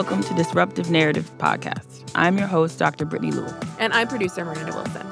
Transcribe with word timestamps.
Welcome 0.00 0.22
to 0.22 0.34
Disruptive 0.34 0.90
Narrative 0.90 1.30
Podcast. 1.36 2.10
I'm 2.14 2.38
your 2.38 2.46
host, 2.46 2.78
Dr. 2.78 3.04
Brittany 3.04 3.32
Lewis. 3.32 3.52
And 3.78 3.92
I'm 3.92 4.08
producer 4.08 4.42
Miranda 4.46 4.72
Wilson. 4.72 5.06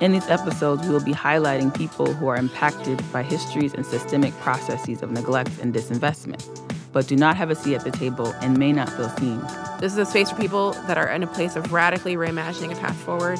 In 0.00 0.10
these 0.10 0.26
episodes, 0.28 0.82
we 0.82 0.92
will 0.92 1.04
be 1.04 1.12
highlighting 1.12 1.72
people 1.72 2.12
who 2.12 2.26
are 2.26 2.34
impacted 2.34 3.00
by 3.12 3.22
histories 3.22 3.72
and 3.72 3.86
systemic 3.86 4.34
processes 4.40 5.00
of 5.00 5.12
neglect 5.12 5.52
and 5.60 5.72
disinvestment, 5.72 6.44
but 6.92 7.06
do 7.06 7.14
not 7.14 7.36
have 7.36 7.50
a 7.50 7.54
seat 7.54 7.76
at 7.76 7.84
the 7.84 7.92
table 7.92 8.34
and 8.40 8.58
may 8.58 8.72
not 8.72 8.88
feel 8.90 9.10
seen. 9.10 9.40
This 9.78 9.92
is 9.92 9.98
a 9.98 10.06
space 10.06 10.30
for 10.30 10.36
people 10.40 10.72
that 10.88 10.98
are 10.98 11.06
in 11.06 11.22
a 11.22 11.28
place 11.28 11.54
of 11.54 11.72
radically 11.72 12.16
reimagining 12.16 12.72
a 12.72 12.80
path 12.80 12.96
forward, 12.96 13.38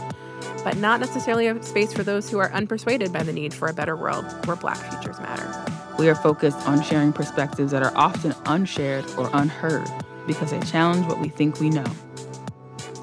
but 0.62 0.76
not 0.76 1.00
necessarily 1.00 1.48
a 1.48 1.60
space 1.64 1.92
for 1.92 2.04
those 2.04 2.30
who 2.30 2.38
are 2.38 2.50
unpersuaded 2.50 3.12
by 3.12 3.24
the 3.24 3.32
need 3.32 3.52
for 3.52 3.66
a 3.66 3.74
better 3.74 3.96
world 3.96 4.24
where 4.46 4.54
Black 4.54 4.78
futures 4.78 5.18
matter. 5.18 5.64
We 5.98 6.08
are 6.08 6.14
focused 6.14 6.58
on 6.68 6.80
sharing 6.80 7.12
perspectives 7.12 7.72
that 7.72 7.82
are 7.82 7.92
often 7.96 8.36
unshared 8.46 9.04
or 9.18 9.28
unheard 9.32 9.90
because 10.26 10.50
they 10.50 10.60
challenge 10.60 11.06
what 11.06 11.18
we 11.18 11.28
think 11.28 11.60
we 11.60 11.70
know. 11.70 11.84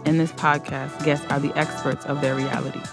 In 0.06 0.18
this 0.18 0.32
podcast, 0.32 1.04
guests 1.04 1.26
are 1.30 1.40
the 1.40 1.56
experts 1.58 2.06
of 2.06 2.22
their 2.22 2.36
realities. 2.36 2.90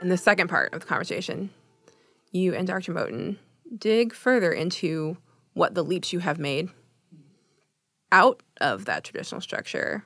In 0.00 0.08
the 0.08 0.16
second 0.16 0.48
part 0.48 0.72
of 0.72 0.80
the 0.80 0.86
conversation, 0.86 1.50
you 2.30 2.54
and 2.54 2.66
Dr. 2.66 2.92
Moten 2.92 3.36
dig 3.76 4.14
further 4.14 4.52
into 4.52 5.16
what 5.54 5.74
the 5.74 5.82
leaps 5.82 6.12
you 6.12 6.20
have 6.20 6.38
made 6.38 6.70
out 8.12 8.42
of 8.60 8.86
that 8.86 9.04
traditional 9.04 9.40
structure 9.40 10.04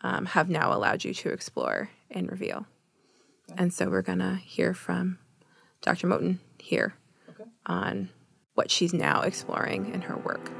um, 0.00 0.26
have 0.26 0.48
now 0.48 0.72
allowed 0.72 1.04
you 1.04 1.14
to 1.14 1.28
explore 1.28 1.90
and 2.10 2.30
reveal. 2.30 2.66
And 3.56 3.72
so 3.72 3.88
we're 3.88 4.02
going 4.02 4.18
to 4.18 4.36
hear 4.36 4.74
from 4.74 5.18
Dr. 5.82 6.06
Moten 6.06 6.38
here 6.58 6.94
okay. 7.28 7.44
on 7.66 8.08
what 8.54 8.70
she's 8.70 8.92
now 8.92 9.22
exploring 9.22 9.92
in 9.94 10.02
her 10.02 10.16
work. 10.18 10.50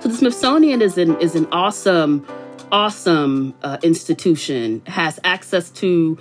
So 0.00 0.08
the 0.08 0.16
Smithsonian 0.16 0.82
is 0.82 0.98
an 0.98 1.18
is 1.20 1.34
an 1.34 1.46
awesome, 1.52 2.26
awesome 2.72 3.54
uh, 3.62 3.78
institution. 3.82 4.82
Has 4.86 5.20
access 5.24 5.70
to 5.70 6.18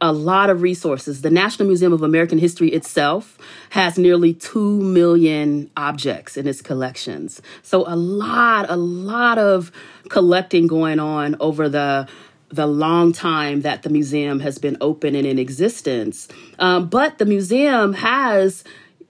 a 0.00 0.12
lot 0.12 0.50
of 0.50 0.60
resources. 0.60 1.22
The 1.22 1.30
National 1.30 1.66
Museum 1.68 1.92
of 1.92 2.02
American 2.02 2.38
History 2.38 2.68
itself 2.68 3.38
has 3.70 3.98
nearly 3.98 4.34
2 4.34 4.80
million 4.82 5.70
objects 5.74 6.36
in 6.36 6.46
its 6.46 6.60
collections. 6.60 7.40
So 7.62 7.84
a 7.88 7.96
lot, 7.96 8.68
a 8.68 8.76
lot 8.76 9.38
of 9.38 9.72
collecting 10.10 10.66
going 10.66 11.00
on 11.00 11.34
over 11.40 11.70
the 11.70 12.06
the 12.48 12.66
long 12.66 13.12
time 13.12 13.62
that 13.62 13.82
the 13.82 13.90
museum 13.90 14.40
has 14.40 14.58
been 14.58 14.76
open 14.80 15.14
and 15.14 15.26
in 15.26 15.38
existence. 15.38 16.28
Um, 16.58 16.88
but 16.88 17.18
the 17.18 17.26
museum 17.26 17.92
has 17.94 18.62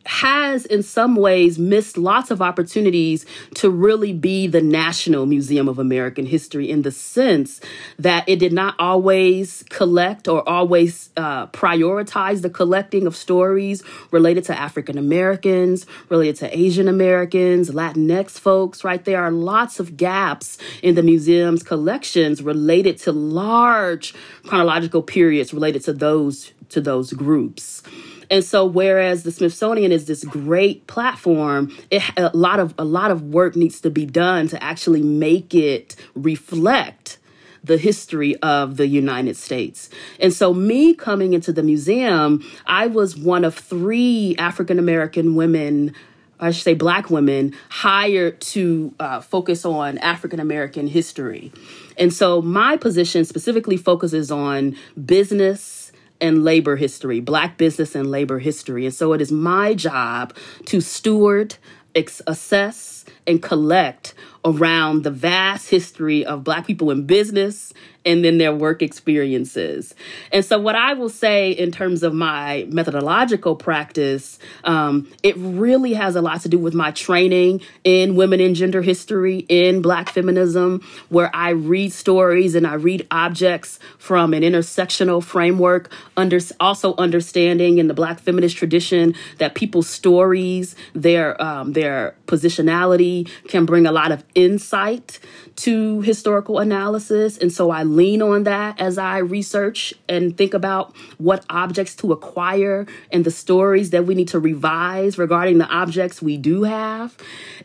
has 0.07 0.67
in 0.67 0.83
some 0.83 1.17
ways 1.17 1.59
missed 1.59 1.97
lots 1.97 2.31
of 2.31 2.41
opportunities 2.41 3.27
to 3.55 3.71
really 3.71 4.13
be 4.13 4.47
the 4.47 4.61
National 4.61 5.27
Museum 5.27 5.69
of 5.69 5.79
American 5.79 6.27
History 6.27 6.71
in 6.71 6.83
the 6.83 6.93
sense 6.93 7.61
that 7.99 8.29
it 8.29 8.39
did 8.39 8.53
not 8.53 8.75
always 8.79 9.65
collect 9.69 10.29
or 10.29 10.47
always 10.49 11.11
uh, 11.17 11.47
prioritize 11.49 12.43
the 12.43 12.51
collecting 12.51 13.07
of 13.07 13.17
stories 13.17 13.83
related 14.11 14.45
to 14.45 14.59
African 14.59 14.99
Americans, 14.99 15.87
related 16.09 16.37
to 16.37 16.57
Asian 16.57 16.89
Americans, 16.89 17.71
Latinx 17.71 18.39
folks, 18.39 18.85
right? 18.85 19.05
There 19.05 19.23
are 19.23 19.31
lots 19.31 19.81
of 19.81 19.97
gaps 19.97 20.59
in 20.83 20.95
the 20.95 21.03
museum's 21.03 21.63
collections 21.63 22.43
related 22.43 22.99
to 22.99 23.13
large 23.13 24.15
chronological 24.45 25.03
periods 25.03 25.53
related 25.53 25.83
to 25.85 25.93
those 25.93 26.53
to 26.69 26.81
those 26.81 27.13
groups. 27.13 27.83
And 28.31 28.45
so, 28.45 28.65
whereas 28.65 29.23
the 29.23 29.33
Smithsonian 29.33 29.93
is 29.93 30.07
this 30.07 30.25
great 30.25 30.87
platform, 30.87 31.77
it, 31.91 32.03
a 32.17 32.37
lot 32.37 32.59
of 32.61 32.75
a 32.79 32.85
lot 32.85 33.11
of 33.11 33.23
work 33.23 33.57
needs 33.57 33.81
to 33.83 33.91
be 33.91 34.07
done 34.07 34.49
to 34.49 34.63
actually 34.63 35.03
make 35.03 35.55
it 35.55 35.97
reflect 36.15 37.19
the 37.67 37.77
history 37.77 38.37
of 38.43 38.77
the 38.77 38.87
United 38.87 39.37
States. 39.37 39.91
And 40.21 40.33
so, 40.33 40.55
me 40.55 40.95
coming 40.95 41.33
into 41.33 41.53
the 41.53 41.63
museum, 41.63 42.45
I 42.67 42.87
was 42.87 43.17
one 43.17 43.45
of 43.45 43.55
three 43.55 44.37
African 44.39 44.79
American 44.79 45.35
women. 45.35 45.95
I 46.39 46.51
should 46.51 46.65
say 46.65 46.75
black 46.75 47.09
women 47.09 47.55
hired 47.71 48.43
to 48.43 48.95
uh, 49.01 49.21
focus 49.23 49.65
on 49.65 49.97
African 49.99 50.39
American 50.39 50.87
history. 50.87 51.51
And 51.97 52.13
so 52.13 52.43
my 52.43 52.77
position 52.77 53.25
specifically 53.25 53.79
focuses 53.79 54.31
on 54.31 54.77
business, 55.03 55.86
and 56.21 56.45
labor 56.45 56.77
history, 56.77 57.21
Black 57.21 57.57
business 57.57 57.95
and 57.95 58.11
labor 58.11 58.39
history. 58.39 58.85
And 58.87 58.95
so 58.95 59.13
it 59.13 59.21
is 59.21 59.33
my 59.33 59.75
job 59.75 60.35
to 60.67 60.81
steward, 60.81 61.57
ex- 61.95 62.23
assess, 62.27 63.05
and 63.27 63.43
collect 63.43 64.15
around 64.47 65.03
the 65.03 65.11
vast 65.11 65.69
history 65.69 66.25
of 66.25 66.45
Black 66.45 66.67
people 66.67 66.91
in 66.91 67.05
business 67.05 67.75
and 68.07 68.25
then 68.25 68.39
their 68.39 68.55
work 68.55 68.81
experiences. 68.81 69.95
And 70.33 70.45
so, 70.45 70.59
what 70.59 70.77
I 70.77 70.95
will 70.95 71.09
say 71.09 71.51
in 71.51 71.73
terms 71.73 72.05
of 72.05 72.15
my 72.15 72.67
methodological 72.71 73.57
practice, 73.57 74.39
um, 74.65 75.11
it 75.25 75.37
really 75.37 75.93
has 75.95 76.15
a 76.15 76.23
lot 76.23 76.41
to 76.43 76.49
do 76.49 76.59
with 76.59 76.73
my 76.73 76.93
training 76.93 77.61
in 77.83 78.15
women 78.15 78.41
in 78.41 78.55
gender 78.55 78.81
history, 78.81 79.45
in 79.49 79.83
Black 79.83 80.09
feminism, 80.09 80.81
where 81.09 81.35
I 81.35 81.51
read 81.51 81.93
stories 81.93 82.55
and 82.55 82.67
I 82.67 82.75
read 82.75 83.07
objects 83.11 83.81
from 83.99 84.33
an 84.33 84.43
intersectional 84.43 85.23
framework, 85.23 85.91
under, 86.17 86.39
also 86.61 86.95
understanding 86.97 87.79
in 87.79 87.89
the 87.89 87.95
Black 87.95 88.21
feminist 88.21 88.57
tradition 88.57 89.15
that 89.39 89.57
people's 89.57 89.89
stories, 89.89 90.77
their, 90.95 91.43
um, 91.43 91.73
their 91.73 92.15
positionality 92.27 93.29
can 93.49 93.67
bring 93.67 93.87
a 93.87 93.93
lot 93.93 94.13
of 94.13 94.23
insight 94.37 95.19
to 95.57 96.03
historical 96.03 96.59
analysis. 96.59 97.39
And 97.39 97.51
so 97.51 97.71
I 97.71 97.83
lean 97.83 98.23
on 98.23 98.45
that 98.45 98.79
as 98.79 98.99
I 98.99 99.19
research 99.19 99.95
and 100.09 100.37
think 100.37 100.55
about 100.55 100.95
what 101.19 101.45
objects 101.51 101.97
to 101.97 102.13
acquire 102.13 102.87
and 103.11 103.25
the 103.25 103.31
stories 103.31 103.91
that 103.91 104.05
we 104.05 104.15
need 104.15 104.29
to 104.29 104.39
revise 104.39 105.19
regarding 105.19 105.59
the 105.59 105.67
objects 105.67 106.23
we 106.23 106.37
do 106.37 106.63
have. 106.63 107.17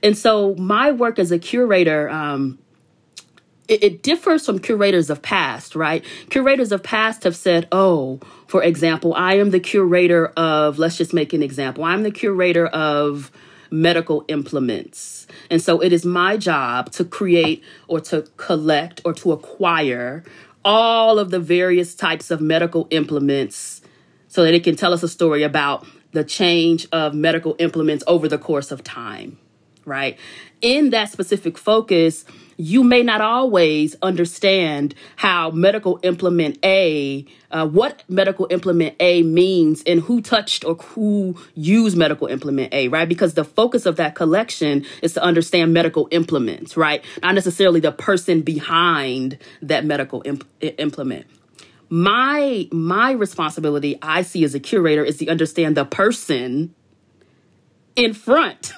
And 0.01 0.17
so 0.17 0.55
my 0.55 0.91
work 0.91 1.19
as 1.19 1.31
a 1.31 1.37
curator, 1.37 2.09
um, 2.09 2.57
it, 3.67 4.01
differs 4.01 4.45
from 4.45 4.59
curators 4.59 5.09
of 5.09 5.21
past, 5.21 5.75
right? 5.75 6.03
Curators 6.29 6.71
of 6.71 6.83
past 6.83 7.23
have 7.23 7.35
said, 7.35 7.67
oh, 7.71 8.19
for 8.47 8.63
example, 8.63 9.13
I 9.13 9.35
am 9.35 9.51
the 9.51 9.59
curator 9.59 10.27
of, 10.38 10.79
let's 10.79 10.97
just 10.97 11.13
make 11.13 11.33
an 11.33 11.43
example, 11.43 11.83
I'm 11.83 12.03
the 12.03 12.11
curator 12.11 12.67
of 12.67 13.31
medical 13.71 14.25
implements. 14.27 15.25
And 15.49 15.61
so 15.61 15.79
it 15.81 15.93
is 15.93 16.05
my 16.05 16.37
job 16.37 16.91
to 16.91 17.05
create 17.05 17.63
or 17.87 18.01
to 18.01 18.23
collect 18.37 19.01
or 19.05 19.13
to 19.13 19.31
acquire 19.31 20.23
all 20.63 21.17
of 21.17 21.31
the 21.31 21.39
various 21.39 21.95
types 21.95 22.29
of 22.29 22.41
medical 22.41 22.87
implements 22.91 23.81
so 24.27 24.43
that 24.43 24.53
it 24.53 24.63
can 24.63 24.75
tell 24.75 24.93
us 24.93 25.01
a 25.03 25.07
story 25.07 25.43
about 25.43 25.85
the 26.11 26.23
change 26.23 26.87
of 26.91 27.13
medical 27.13 27.55
implements 27.59 28.03
over 28.05 28.27
the 28.27 28.37
course 28.37 28.71
of 28.71 28.83
time, 28.83 29.37
right? 29.85 30.17
In 30.61 30.89
that 30.91 31.09
specific 31.09 31.57
focus, 31.57 32.25
you 32.61 32.83
may 32.83 33.01
not 33.01 33.22
always 33.22 33.95
understand 34.01 34.94
how 35.15 35.50
medical 35.51 36.00
implement 36.03 36.59
A, 36.63 37.25
uh, 37.50 37.68
what 37.68 38.03
medical 38.07 38.47
implement 38.51 38.95
A 39.00 39.24
means, 39.24 39.81
and 39.88 40.01
who 40.01 40.21
touched 40.21 40.63
or 40.63 40.75
who 40.75 41.36
used 41.56 41.97
medical 41.97 42.27
implement 42.27 42.74
A, 42.74 42.88
right? 42.88 43.09
Because 43.09 43.33
the 43.33 43.44
focus 43.44 43.86
of 43.86 43.95
that 43.95 44.13
collection 44.13 44.86
is 45.01 45.13
to 45.13 45.24
understand 45.24 45.74
medical 45.74 46.07
implements, 46.12 46.77
right? 46.77 47.03
Not 47.24 47.36
necessarily 47.36 47.80
the 47.80 47.91
person 47.91 48.41
behind 48.41 49.38
that 49.62 49.83
medical 49.83 50.21
imp- 50.24 50.47
implement 50.62 51.25
my 51.94 52.69
my 52.71 53.12
responsibility 53.12 54.00
i 54.01 54.21
see 54.21 54.45
as 54.45 54.56
a 54.56 54.62
curator 54.62 55.03
is 55.03 55.18
to 55.18 55.27
understand 55.27 55.75
the 55.75 55.83
person 55.83 56.74
in 57.97 58.13
front 58.13 58.71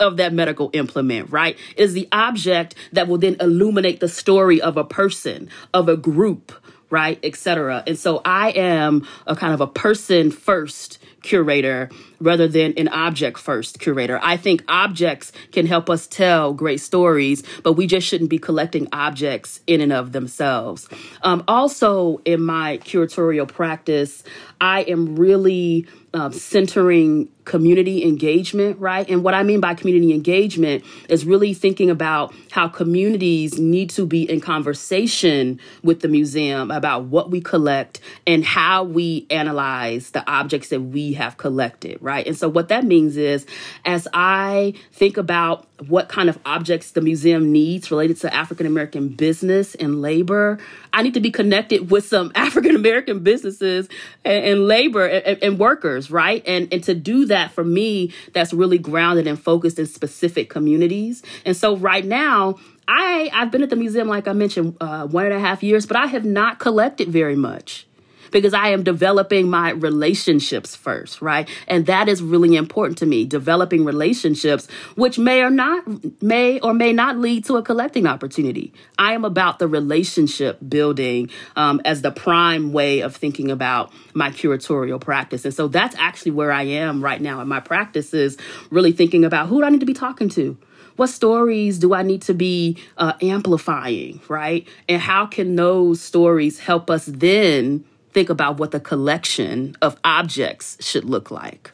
of 0.00 0.16
that 0.16 0.32
medical 0.32 0.70
implement, 0.72 1.30
right? 1.30 1.56
Is 1.76 1.92
the 1.92 2.08
object 2.10 2.74
that 2.92 3.06
will 3.06 3.18
then 3.18 3.36
illuminate 3.40 4.00
the 4.00 4.08
story 4.08 4.60
of 4.60 4.76
a 4.76 4.84
person, 4.84 5.48
of 5.72 5.88
a 5.88 5.96
group, 5.96 6.52
right, 6.90 7.20
etc. 7.22 7.84
And 7.86 7.98
so 7.98 8.20
I 8.24 8.50
am 8.50 9.06
a 9.26 9.36
kind 9.36 9.54
of 9.54 9.60
a 9.60 9.66
person 9.66 10.30
first 10.30 10.98
curator 11.22 11.90
rather 12.20 12.46
than 12.46 12.74
an 12.76 12.88
object 12.88 13.38
first 13.38 13.80
curator. 13.80 14.20
I 14.22 14.36
think 14.36 14.64
objects 14.68 15.32
can 15.52 15.66
help 15.66 15.88
us 15.88 16.06
tell 16.06 16.52
great 16.52 16.80
stories, 16.80 17.42
but 17.62 17.74
we 17.74 17.86
just 17.86 18.06
shouldn't 18.06 18.30
be 18.30 18.38
collecting 18.38 18.88
objects 18.92 19.60
in 19.66 19.80
and 19.80 19.92
of 19.92 20.12
themselves. 20.12 20.88
Um, 21.22 21.44
also, 21.48 22.18
in 22.24 22.42
my 22.42 22.78
curatorial 22.78 23.48
practice, 23.48 24.22
I 24.60 24.82
am 24.82 25.16
really 25.16 25.86
um, 26.12 26.32
centering 26.32 27.28
community 27.44 28.04
engagement, 28.04 28.78
right? 28.78 29.08
And 29.08 29.24
what 29.24 29.34
I 29.34 29.42
mean 29.42 29.60
by 29.60 29.74
community 29.74 30.12
engagement 30.12 30.84
is 31.08 31.24
really 31.24 31.54
thinking 31.54 31.90
about 31.90 32.34
how 32.50 32.68
communities 32.68 33.58
need 33.58 33.90
to 33.90 34.06
be 34.06 34.28
in 34.28 34.40
conversation 34.40 35.60
with 35.82 36.00
the 36.00 36.08
museum 36.08 36.70
about 36.70 37.04
what 37.04 37.30
we 37.30 37.40
collect 37.40 38.00
and 38.26 38.44
how 38.44 38.84
we 38.84 39.26
analyze 39.30 40.10
the 40.10 40.28
objects 40.30 40.68
that 40.68 40.80
we 40.80 41.14
have 41.14 41.36
collected, 41.36 41.98
right? 42.00 42.09
And 42.18 42.36
so 42.36 42.48
what 42.48 42.68
that 42.68 42.84
means 42.84 43.16
is 43.16 43.46
as 43.84 44.06
I 44.12 44.74
think 44.92 45.16
about 45.16 45.66
what 45.88 46.08
kind 46.08 46.28
of 46.28 46.38
objects 46.44 46.92
the 46.92 47.00
museum 47.00 47.52
needs 47.52 47.90
related 47.90 48.18
to 48.18 48.34
African 48.34 48.66
American 48.66 49.08
business 49.08 49.74
and 49.74 50.02
labor, 50.02 50.58
I 50.92 51.02
need 51.02 51.14
to 51.14 51.20
be 51.20 51.30
connected 51.30 51.90
with 51.90 52.06
some 52.06 52.32
African 52.34 52.74
American 52.74 53.20
businesses 53.20 53.88
and, 54.24 54.44
and 54.44 54.68
labor 54.68 55.06
and, 55.06 55.42
and, 55.42 55.58
workers, 55.58 56.10
right? 56.10 56.42
And 56.46 56.72
and 56.72 56.82
to 56.84 56.94
do 56.94 57.26
that 57.26 57.52
for 57.52 57.64
me, 57.64 58.12
that's 58.32 58.52
really 58.52 58.78
grounded 58.78 59.26
and 59.26 59.40
focused 59.40 59.78
in 59.78 59.86
specific 59.86 60.50
communities. 60.50 61.22
And 61.44 61.56
so 61.56 61.76
right 61.76 62.04
now, 62.04 62.56
I 62.88 63.30
I've 63.32 63.50
been 63.50 63.62
at 63.62 63.70
the 63.70 63.76
museum 63.76 64.08
like 64.08 64.28
I 64.28 64.32
mentioned 64.32 64.76
uh, 64.80 65.06
one 65.06 65.26
and 65.26 65.34
a 65.34 65.40
half 65.40 65.62
years, 65.62 65.86
but 65.86 65.96
I 65.96 66.06
have 66.06 66.24
not 66.24 66.58
collected 66.58 67.08
very 67.08 67.36
much 67.36 67.86
because 68.30 68.54
I 68.54 68.68
am 68.68 68.82
developing 68.82 69.48
my 69.48 69.70
relationships 69.70 70.76
first, 70.76 71.20
right? 71.22 71.48
And 71.68 71.86
that 71.86 72.08
is 72.08 72.22
really 72.22 72.56
important 72.56 72.98
to 72.98 73.06
me, 73.06 73.24
developing 73.24 73.84
relationships, 73.84 74.68
which 74.94 75.18
may 75.18 75.42
or 75.42 75.50
not, 75.50 75.84
may 76.22 76.60
or 76.60 76.74
may 76.74 76.92
not 76.92 77.18
lead 77.18 77.44
to 77.46 77.56
a 77.56 77.62
collecting 77.62 78.06
opportunity. 78.06 78.72
I 78.98 79.12
am 79.12 79.24
about 79.24 79.58
the 79.58 79.68
relationship 79.68 80.58
building 80.68 81.30
um, 81.56 81.80
as 81.84 82.02
the 82.02 82.10
prime 82.10 82.72
way 82.72 83.00
of 83.00 83.16
thinking 83.16 83.50
about 83.50 83.92
my 84.14 84.30
curatorial 84.30 85.00
practice. 85.00 85.44
And 85.44 85.54
so 85.54 85.68
that's 85.68 85.96
actually 85.96 86.32
where 86.32 86.52
I 86.52 86.62
am 86.62 87.02
right 87.02 87.20
now 87.20 87.40
in 87.40 87.48
my 87.48 87.60
practice 87.60 88.14
is 88.14 88.36
really 88.70 88.92
thinking 88.92 89.24
about 89.24 89.48
who 89.48 89.60
do 89.60 89.66
I 89.66 89.70
need 89.70 89.80
to 89.80 89.86
be 89.86 89.94
talking 89.94 90.28
to? 90.30 90.56
what 91.00 91.08
stories 91.08 91.78
do 91.78 91.94
I 91.94 92.02
need 92.02 92.20
to 92.22 92.34
be 92.34 92.76
uh, 92.98 93.14
amplifying, 93.22 94.20
right? 94.28 94.68
And 94.86 95.00
how 95.00 95.24
can 95.24 95.56
those 95.56 96.02
stories 96.02 96.58
help 96.58 96.90
us 96.90 97.06
then 97.06 97.86
think 98.12 98.30
about 98.30 98.58
what 98.58 98.70
the 98.70 98.80
collection 98.80 99.76
of 99.82 99.96
objects 100.04 100.76
should 100.84 101.04
look 101.04 101.30
like. 101.30 101.72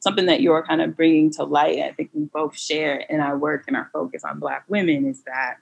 Something 0.00 0.26
that 0.26 0.40
you're 0.40 0.64
kind 0.64 0.82
of 0.82 0.96
bringing 0.96 1.30
to 1.32 1.44
light, 1.44 1.78
I 1.78 1.92
think 1.92 2.10
we 2.12 2.24
both 2.24 2.58
share 2.58 2.96
in 2.96 3.20
our 3.20 3.38
work 3.38 3.64
and 3.68 3.76
our 3.76 3.88
focus 3.92 4.24
on 4.24 4.40
Black 4.40 4.64
women, 4.68 5.06
is 5.06 5.22
that 5.24 5.58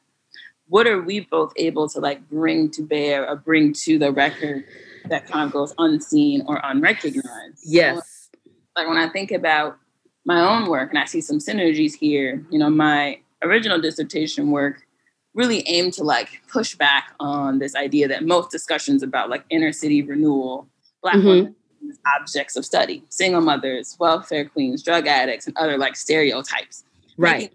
what 0.69 0.87
are 0.87 1.03
we 1.03 1.21
both 1.21 1.53
able 1.57 1.89
to 1.91 2.01
like 2.01 2.27
bring 2.31 2.71
to 2.71 2.83
bear 2.83 3.29
or 3.29 3.37
bring 3.37 3.73
to 3.73 3.99
the 3.99 4.13
record 4.13 4.65
that 5.09 5.27
kind 5.27 5.45
of 5.45 5.53
goes 5.53 5.75
unseen 5.79 6.43
or 6.47 6.61
unrecognized? 6.63 7.61
Yes. 7.65 8.29
So, 8.33 8.39
like 8.77 8.89
when 8.89 8.97
I 8.97 9.09
think 9.11 9.31
about 9.31 9.77
my 10.25 10.41
own 10.41 10.71
work 10.71 10.91
and 10.91 10.99
I 10.99 11.05
see 11.05 11.21
some 11.21 11.39
synergies 11.39 11.95
here, 11.95 12.47
you 12.51 12.59
know, 12.59 12.71
my 12.71 13.21
original 13.43 13.81
dissertation 13.81 14.51
work 14.51 14.87
really 15.35 15.67
aim 15.69 15.91
to 15.93 16.05
like 16.05 16.43
push 16.49 16.75
back 16.75 17.15
on 17.21 17.59
this 17.59 17.75
idea 17.75 18.09
that 18.09 18.25
most 18.25 18.51
discussions 18.51 19.03
about 19.03 19.31
like 19.31 19.45
inner 19.51 19.73
city 19.73 20.03
renewal, 20.03 20.67
black 21.03 21.17
mm-hmm. 21.17 21.29
women 21.29 21.55
objects 22.19 22.57
of 22.57 22.65
study, 22.65 23.05
single 23.09 23.41
mothers, 23.41 23.97
welfare 23.99 24.45
queens, 24.45 24.83
drug 24.83 25.07
addicts, 25.07 25.47
and 25.47 25.57
other 25.57 25.79
like 25.79 25.97
stereotypes. 25.97 26.85
Right. 27.17 27.53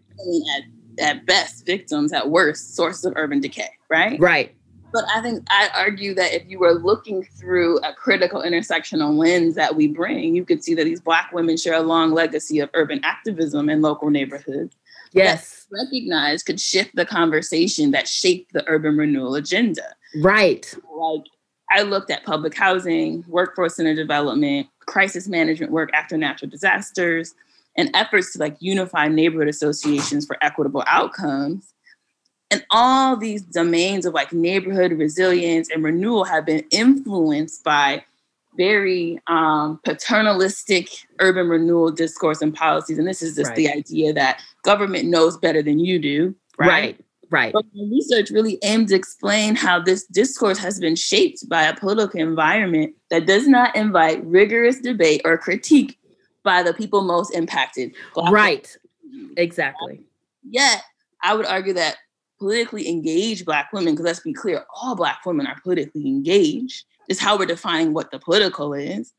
At, 1.00 1.08
at 1.08 1.26
best, 1.26 1.66
victims, 1.66 2.14
at 2.14 2.30
worst, 2.30 2.76
sources 2.76 3.06
of 3.06 3.14
urban 3.16 3.40
decay. 3.40 3.70
Right. 3.90 4.20
Right. 4.20 4.56
But 4.94 5.04
I 5.14 5.22
think 5.22 5.46
I 5.50 5.70
argue 5.76 6.14
that 6.16 6.34
if 6.34 6.44
you 6.48 6.58
were 6.58 6.74
looking 6.74 7.24
through 7.24 7.80
a 7.80 7.94
critical 7.94 8.42
intersectional 8.42 9.18
lens 9.18 9.56
that 9.56 9.76
we 9.76 9.90
bring, 9.90 10.36
you 10.36 10.46
could 10.46 10.64
see 10.64 10.74
that 10.76 10.86
these 10.86 11.02
Black 11.02 11.34
women 11.34 11.58
share 11.58 11.74
a 11.74 11.82
long 11.82 12.12
legacy 12.12 12.60
of 12.60 12.70
urban 12.74 13.02
activism 13.04 13.70
in 13.70 13.82
local 13.82 14.10
neighborhoods 14.10 14.78
yes. 15.12 15.68
recognize 15.72 16.44
could 16.44 16.60
shift 16.60 16.96
the 16.96 17.06
conversation 17.06 17.92
that 17.92 18.08
shaped 18.08 18.54
the 18.54 18.64
urban 18.68 18.98
renewal 18.98 19.36
agenda. 19.36 19.96
Right. 20.18 20.74
Like 20.98 21.24
i 21.72 21.82
looked 21.82 22.12
at 22.12 22.24
public 22.24 22.56
housing 22.56 23.26
workforce 23.28 23.76
center 23.76 23.96
development 23.96 24.68
crisis 24.86 25.28
management 25.28 25.72
work 25.72 25.90
after 25.94 26.16
natural 26.16 26.50
disasters 26.50 27.34
and 27.78 27.90
efforts 27.94 28.34
to 28.34 28.40
like 28.40 28.56
unify 28.60 29.08
neighborhood 29.08 29.48
associations 29.48 30.26
for 30.26 30.38
equitable 30.42 30.84
outcomes. 30.88 31.74
And 32.52 32.64
all 32.70 33.18
these 33.18 33.42
domains 33.42 34.06
of 34.06 34.14
like 34.14 34.32
neighborhood 34.32 34.94
resilience 34.94 35.70
and 35.70 35.84
renewal 35.84 36.24
have 36.24 36.46
been 36.46 36.64
influenced 36.72 37.64
by 37.64 38.06
very 38.58 39.20
um, 39.28 39.80
paternalistic 39.84 40.90
urban 41.20 41.48
renewal 41.48 41.92
discourse 41.92 42.42
and 42.42 42.54
policies. 42.54 42.98
And 42.98 43.08
this 43.08 43.22
is 43.22 43.36
just 43.36 43.50
right. 43.50 43.56
the 43.56 43.70
idea 43.70 44.14
that 44.14 44.42
government 44.64 45.06
knows 45.06 45.38
better 45.38 45.62
than 45.62 45.80
you 45.80 46.00
do. 46.00 46.36
Right. 46.58 46.68
Right. 46.68 47.06
right. 47.30 47.54
But 47.54 47.66
research 47.76 48.30
really 48.30 48.58
aimed 48.64 48.90
to 48.90 48.96
explain 48.96 49.56
how 49.56 49.80
this 49.80 50.06
discourse 50.08 50.58
has 50.60 50.80
been 50.80 50.96
shaped 50.96 51.48
by 51.50 51.64
a 51.64 51.76
political 51.76 52.20
environment 52.20 52.96
that 53.10 53.26
does 53.26 53.48
not 53.48 53.76
invite 53.76 54.26
rigorous 54.26 54.80
debate 54.80 55.22
or 55.26 55.38
critique 55.38 55.98
by 56.44 56.64
the 56.64 56.74
people 56.74 57.02
most 57.02 57.32
impacted. 57.34 57.94
Black 58.14 58.32
right. 58.32 58.78
Women. 59.04 59.34
Exactly. 59.38 60.02
Yet, 60.50 60.84
I 61.24 61.36
would 61.36 61.46
argue 61.46 61.74
that 61.74 61.98
politically 62.38 62.88
engaged 62.88 63.46
Black 63.46 63.72
women, 63.74 63.94
because 63.94 64.06
let's 64.06 64.20
be 64.20 64.34
clear, 64.34 64.66
all 64.76 64.96
Black 64.96 65.26
women 65.26 65.48
are 65.48 65.60
politically 65.62 66.06
engaged 66.06 66.86
is 67.10 67.20
how 67.20 67.38
we're 67.38 67.46
defining 67.46 67.94
what 67.94 68.12
the 68.12 68.20
political 68.20 68.74
is, 68.74 69.14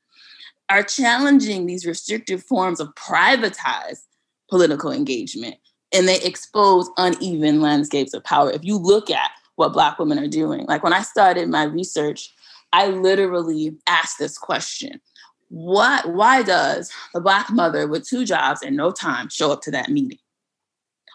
are 0.68 0.82
challenging 0.82 1.66
these 1.66 1.86
restrictive 1.86 2.42
forms 2.42 2.80
of 2.80 2.94
privatized 2.94 4.04
political 4.50 4.90
engagement. 4.90 5.56
And 5.92 6.08
they 6.08 6.20
expose 6.20 6.90
uneven 6.96 7.60
landscapes 7.60 8.12
of 8.12 8.24
power. 8.24 8.50
If 8.50 8.64
you 8.64 8.76
look 8.76 9.10
at 9.10 9.30
what 9.54 9.72
Black 9.72 9.98
women 9.98 10.18
are 10.18 10.28
doing, 10.28 10.66
like 10.66 10.82
when 10.82 10.92
I 10.92 11.02
started 11.02 11.48
my 11.48 11.64
research, 11.64 12.32
I 12.72 12.88
literally 12.88 13.76
asked 13.86 14.18
this 14.18 14.36
question 14.36 15.00
what 15.48 16.12
why 16.12 16.42
does 16.42 16.92
the 17.14 17.20
black 17.20 17.50
mother 17.50 17.86
with 17.86 18.06
two 18.06 18.24
jobs 18.24 18.62
and 18.62 18.76
no 18.76 18.90
time 18.90 19.28
show 19.28 19.52
up 19.52 19.62
to 19.62 19.70
that 19.70 19.88
meeting 19.88 20.18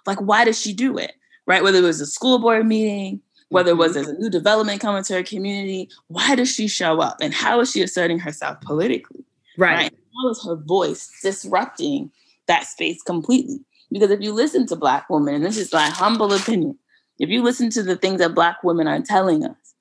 like 0.05 0.19
why 0.19 0.45
does 0.45 0.59
she 0.59 0.73
do 0.73 0.97
it 0.97 1.13
right 1.45 1.63
whether 1.63 1.79
it 1.79 1.83
was 1.83 1.99
a 1.99 2.05
school 2.05 2.39
board 2.39 2.65
meeting 2.65 3.21
whether 3.51 3.71
it 3.71 3.77
was 3.77 3.91
mm-hmm. 3.91 4.01
as 4.01 4.07
a 4.07 4.17
new 4.17 4.29
development 4.29 4.79
coming 4.79 5.03
to 5.03 5.13
her 5.13 5.23
community, 5.23 5.89
why 6.07 6.35
does 6.35 6.49
she 6.49 6.69
show 6.69 7.01
up 7.01 7.17
and 7.21 7.33
how 7.33 7.59
is 7.59 7.69
she 7.69 7.81
asserting 7.81 8.17
herself 8.17 8.59
politically? 8.61 9.25
Right. 9.57 9.75
right? 9.75 9.93
How 10.15 10.29
is 10.29 10.43
her 10.45 10.55
voice 10.55 11.11
disrupting 11.21 12.11
that 12.47 12.65
space 12.65 13.01
completely? 13.01 13.59
Because 13.91 14.09
if 14.09 14.21
you 14.21 14.31
listen 14.31 14.65
to 14.67 14.77
Black 14.77 15.09
women, 15.09 15.35
and 15.35 15.45
this 15.45 15.57
is 15.57 15.73
my 15.73 15.89
humble 15.89 16.31
opinion, 16.33 16.79
if 17.19 17.27
you 17.27 17.43
listen 17.43 17.69
to 17.71 17.83
the 17.83 17.97
things 17.97 18.19
that 18.19 18.33
Black 18.33 18.63
women 18.63 18.87
are 18.87 19.01
telling 19.01 19.43
us, 19.43 19.75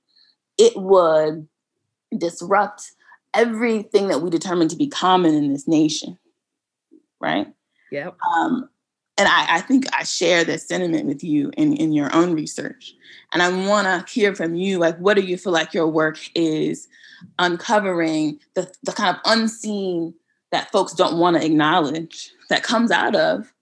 it 0.58 0.72
would 0.76 1.46
disrupt 2.18 2.90
everything 3.34 4.08
that 4.08 4.20
we 4.20 4.30
determine 4.30 4.66
to 4.66 4.76
be 4.76 4.88
common 4.88 5.32
in 5.32 5.52
this 5.52 5.68
nation. 5.68 6.18
Right? 7.20 7.46
Yep. 7.92 8.16
Um, 8.34 8.68
and 9.20 9.28
I, 9.28 9.56
I, 9.56 9.60
think 9.60 9.84
I 9.92 10.02
share 10.02 10.44
this 10.44 10.66
sentiment 10.66 11.04
with 11.06 11.22
you 11.22 11.50
in, 11.58 11.76
in 11.76 11.92
your 11.92 12.14
own 12.14 12.32
research. 12.34 12.94
And 13.34 13.42
I 13.42 13.66
want 13.66 13.86
to 13.86 14.10
hear 14.10 14.34
from 14.34 14.54
you, 14.54 14.78
like, 14.78 14.96
what 14.96 15.14
do 15.14 15.22
you 15.22 15.36
feel 15.36 15.52
like 15.52 15.74
your 15.74 15.86
work 15.86 16.18
is 16.34 16.88
uncovering 17.38 18.40
the, 18.54 18.72
the 18.82 18.92
kind 18.92 19.14
of 19.14 19.20
unseen 19.26 20.14
that 20.52 20.72
folks 20.72 20.94
don't 20.94 21.18
want 21.18 21.36
to 21.36 21.44
acknowledge 21.44 22.32
that 22.48 22.62
comes 22.62 22.90
out 22.90 23.14
of 23.14 23.52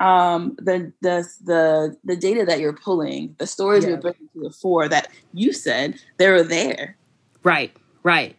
um, 0.00 0.56
the, 0.56 0.90
the, 1.02 1.28
the, 1.44 1.96
the 2.02 2.16
data 2.16 2.46
that 2.46 2.58
you're 2.58 2.72
pulling, 2.72 3.36
the 3.38 3.46
stories 3.46 3.84
yeah. 3.84 3.90
you're 3.90 4.00
bringing 4.00 4.28
to 4.32 4.40
the 4.40 4.50
fore 4.50 4.88
that 4.88 5.08
you 5.34 5.52
said 5.52 6.00
they 6.16 6.30
were 6.30 6.42
there. 6.42 6.96
Right, 7.42 7.76
right. 8.04 8.36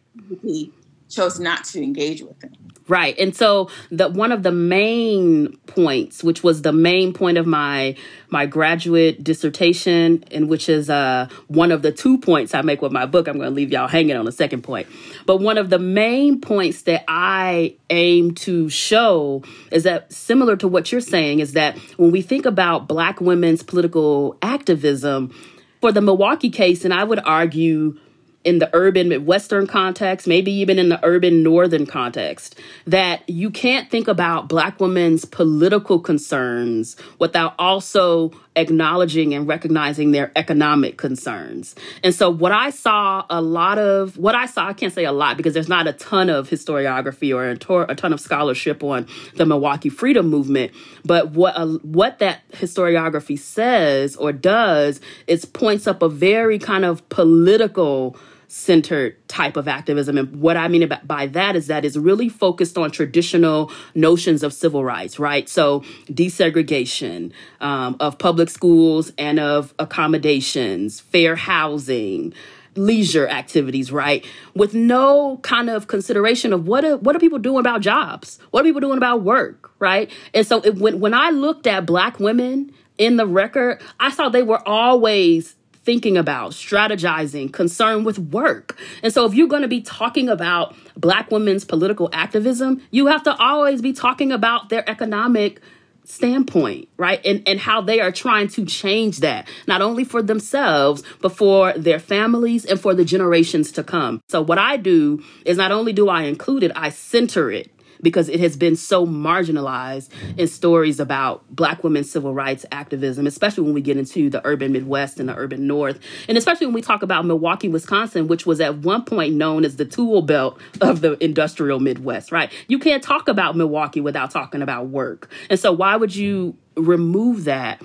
Chose 1.16 1.40
not 1.40 1.64
to 1.66 1.82
engage 1.82 2.22
with 2.22 2.40
them. 2.40 2.52
Right. 2.88 3.18
And 3.18 3.36
so 3.36 3.70
the 3.90 4.10
one 4.10 4.32
of 4.32 4.44
the 4.44 4.52
main 4.52 5.58
points, 5.66 6.24
which 6.24 6.44
was 6.44 6.62
the 6.62 6.72
main 6.72 7.14
point 7.14 7.40
of 7.40 7.48
my 7.48 7.96
my 8.30 8.46
graduate 8.46 9.24
dissertation, 9.24 10.24
and 10.30 10.48
which 10.50 10.70
is 10.70 10.88
uh 10.88 11.28
one 11.48 11.72
of 11.72 11.82
the 11.82 11.92
two 11.92 12.20
points 12.20 12.54
I 12.54 12.62
make 12.62 12.84
with 12.84 12.92
my 12.92 13.08
book, 13.08 13.28
I'm 13.28 13.40
gonna 13.40 13.50
leave 13.50 13.72
y'all 13.72 13.88
hanging 13.88 14.16
on 14.16 14.26
the 14.26 14.32
second 14.32 14.62
point. 14.62 14.88
But 15.26 15.38
one 15.38 15.58
of 15.58 15.72
the 15.72 15.80
main 15.80 16.42
points 16.42 16.84
that 16.84 17.04
I 17.08 17.76
aim 17.90 18.36
to 18.36 18.70
show 18.70 19.44
is 19.72 19.84
that 19.84 20.14
similar 20.14 20.56
to 20.58 20.68
what 20.68 20.92
you're 20.92 21.02
saying, 21.02 21.40
is 21.40 21.54
that 21.54 21.76
when 21.98 22.12
we 22.12 22.22
think 22.22 22.46
about 22.46 22.88
black 22.88 23.20
women's 23.20 23.64
political 23.64 24.38
activism, 24.44 25.34
for 25.82 25.92
the 25.92 26.02
Milwaukee 26.02 26.50
case, 26.50 26.86
and 26.86 26.94
I 26.94 27.04
would 27.04 27.20
argue 27.26 27.98
in 28.46 28.60
the 28.60 28.70
urban 28.74 29.10
Midwestern 29.10 29.66
context, 29.66 30.28
maybe 30.28 30.52
even 30.52 30.78
in 30.78 30.90
the 30.90 31.04
urban 31.04 31.42
Northern 31.44 31.86
context, 31.88 32.58
that 32.86 33.28
you 33.28 33.50
can't 33.50 33.90
think 33.90 34.08
about 34.08 34.48
Black 34.48 34.80
women's 34.80 35.26
political 35.26 36.00
concerns 36.00 36.96
without 37.20 37.56
also 37.58 38.32
acknowledging 38.56 39.34
and 39.34 39.48
recognizing 39.48 40.12
their 40.12 40.32
economic 40.36 40.98
concerns. 40.98 41.76
And 42.04 42.14
so, 42.14 42.30
what 42.30 42.52
I 42.52 42.70
saw 42.70 43.26
a 43.30 43.42
lot 43.42 43.80
of, 43.80 44.18
what 44.18 44.36
I 44.36 44.46
saw, 44.46 44.68
I 44.68 44.74
can't 44.74 44.94
say 44.94 45.06
a 45.06 45.12
lot 45.12 45.38
because 45.38 45.54
there's 45.54 45.68
not 45.68 45.88
a 45.88 45.94
ton 45.94 46.30
of 46.30 46.50
historiography 46.50 47.36
or 47.36 47.50
a, 47.50 47.96
ton 47.96 48.14
of 48.14 48.22
scholarship 48.22 48.84
on 48.84 49.08
the 49.36 49.46
Milwaukee 49.46 49.90
Freedom 49.90 50.30
Movement. 50.30 50.72
But 51.04 51.32
what 51.32 51.58
uh, 51.58 51.80
what 51.82 52.20
that 52.20 52.48
historiography 52.52 53.38
says 53.40 54.16
or 54.16 54.32
does 54.32 55.02
is 55.28 55.46
points 55.46 55.88
up 55.88 56.02
a 56.02 56.10
very 56.10 56.60
kind 56.60 56.86
of 56.86 57.08
political 57.10 58.16
centered 58.48 59.16
type 59.28 59.58
of 59.58 59.68
activism. 59.68 60.18
And 60.18 60.42
what 60.42 60.58
I 60.58 60.68
mean 60.68 60.90
by 61.04 61.28
that 61.28 61.56
is 61.56 61.68
that 61.68 61.86
it's 61.86 61.98
really 61.98 62.30
focused 62.30 62.78
on 62.78 62.92
traditional 62.92 63.72
notions 63.94 64.44
of 64.44 64.54
civil 64.54 64.84
rights, 64.84 65.20
right? 65.20 65.48
So 65.50 65.82
desegregation 66.08 67.32
um, 67.62 67.98
of 68.00 68.18
public 68.18 68.50
schools 68.50 69.12
and 69.18 69.40
of 69.40 69.74
accommodations, 69.80 71.00
fair 71.00 71.36
housing, 71.36 72.34
leisure 72.76 73.28
activities, 73.28 73.92
right? 73.92 74.26
With 74.54 74.74
no 74.74 75.38
kind 75.44 75.70
of 75.70 75.88
consideration 75.88 76.54
of 76.54 76.68
what 76.68 76.84
are, 76.84 76.98
what 76.98 77.16
are 77.16 77.20
people 77.20 77.40
doing 77.40 77.60
about 77.60 77.82
jobs? 77.82 78.40
What 78.52 78.62
are 78.62 78.64
people 78.64 78.82
doing 78.82 78.98
about 78.98 79.22
work, 79.22 79.72
right? 79.80 80.12
And 80.34 80.46
so 80.46 80.62
it, 80.62 80.76
when, 80.76 81.00
when 81.00 81.14
I 81.14 81.30
looked 81.30 81.68
at 81.68 81.86
black 81.86 82.20
women 82.20 82.74
in 82.98 83.18
the 83.18 83.26
record, 83.26 83.82
I 84.00 84.12
saw 84.12 84.30
they 84.30 84.44
were 84.44 84.66
always 84.68 85.56
thinking 85.86 86.18
about, 86.18 86.52
strategizing, 86.52 87.54
concerned 87.54 88.06
with 88.06 88.20
work. 88.20 88.78
And 89.04 89.14
so, 89.14 89.26
if 89.26 89.34
you're 89.34 89.48
going 89.48 89.62
to 89.62 89.68
be 89.68 89.82
talking 89.82 90.28
about 90.28 90.76
Black 90.98 91.32
women's 91.32 91.64
political 91.64 92.10
activism, 92.12 92.82
you 92.92 93.08
have 93.08 93.24
to 93.24 93.36
always 93.36 93.82
be 93.82 93.94
talking 93.94 94.32
about 94.32 94.70
their 94.70 94.88
economic 94.90 95.62
standpoint, 96.06 96.88
right? 96.98 97.20
And 97.26 97.44
and 97.48 97.60
how 97.60 97.82
they 97.82 98.00
are 98.00 98.12
trying 98.12 98.48
to 98.50 98.66
change 98.66 99.20
that, 99.20 99.48
not 99.68 99.82
only 99.82 100.04
for 100.04 100.22
themselves, 100.22 101.04
but 101.22 101.36
for 101.36 101.74
their 101.74 102.00
families 102.00 102.66
and 102.66 102.80
for 102.80 102.94
the 102.94 103.06
generations 103.06 103.72
to 103.74 103.84
come. 103.84 104.22
So 104.30 104.42
what 104.42 104.58
I 104.58 104.78
do 104.78 105.24
is 105.46 105.58
not 105.58 105.72
only 105.72 105.94
do 105.94 106.10
I 106.10 106.24
include 106.24 106.64
it, 106.64 106.72
I 106.76 106.90
center 106.90 107.52
it 107.52 107.75
because 108.02 108.30
it 108.30 108.40
has 108.40 108.58
been 108.58 108.76
so 108.76 109.06
marginalized 109.06 110.10
in 110.38 110.48
stories 110.48 111.00
about 111.00 111.44
black 111.56 111.84
women's 111.84 112.10
civil 112.10 112.34
rights 112.34 112.66
activism, 112.72 113.28
especially 113.28 113.64
when 113.64 113.74
we 113.74 113.82
get 113.82 113.98
into 113.98 114.30
the 114.30 114.42
urban 114.46 114.72
Midwest 114.72 115.20
and 115.20 115.30
the 115.30 115.36
urban 115.36 115.68
North. 115.68 116.00
And 116.28 116.38
especially 116.38 116.68
when 116.68 116.76
we 116.76 116.82
talk 116.82 117.04
about 117.04 117.26
Milwaukee, 117.26 117.70
Wisconsin, 117.70 118.28
which 118.28 118.46
was 118.46 118.60
at 118.62 118.78
one 118.78 119.04
point 119.04 119.36
known 119.36 119.66
as 119.66 119.76
the 119.76 119.86
tool 119.86 120.22
belt 120.22 120.60
of 120.82 121.02
the 121.02 121.24
industrial 121.24 121.80
Midwest, 121.80 122.32
right? 122.32 122.52
You 122.68 122.80
can't 122.80 123.04
talk 123.04 123.28
about 123.28 123.56
Milwaukee 123.56 124.02
without 124.02 124.32
talking 124.32 124.62
about 124.62 124.88
work. 124.88 125.30
And 125.50 125.60
so 125.60 125.72
why 125.72 125.96
would 125.96 126.16
you 126.16 126.58
remove 126.76 127.46
that? 127.46 127.82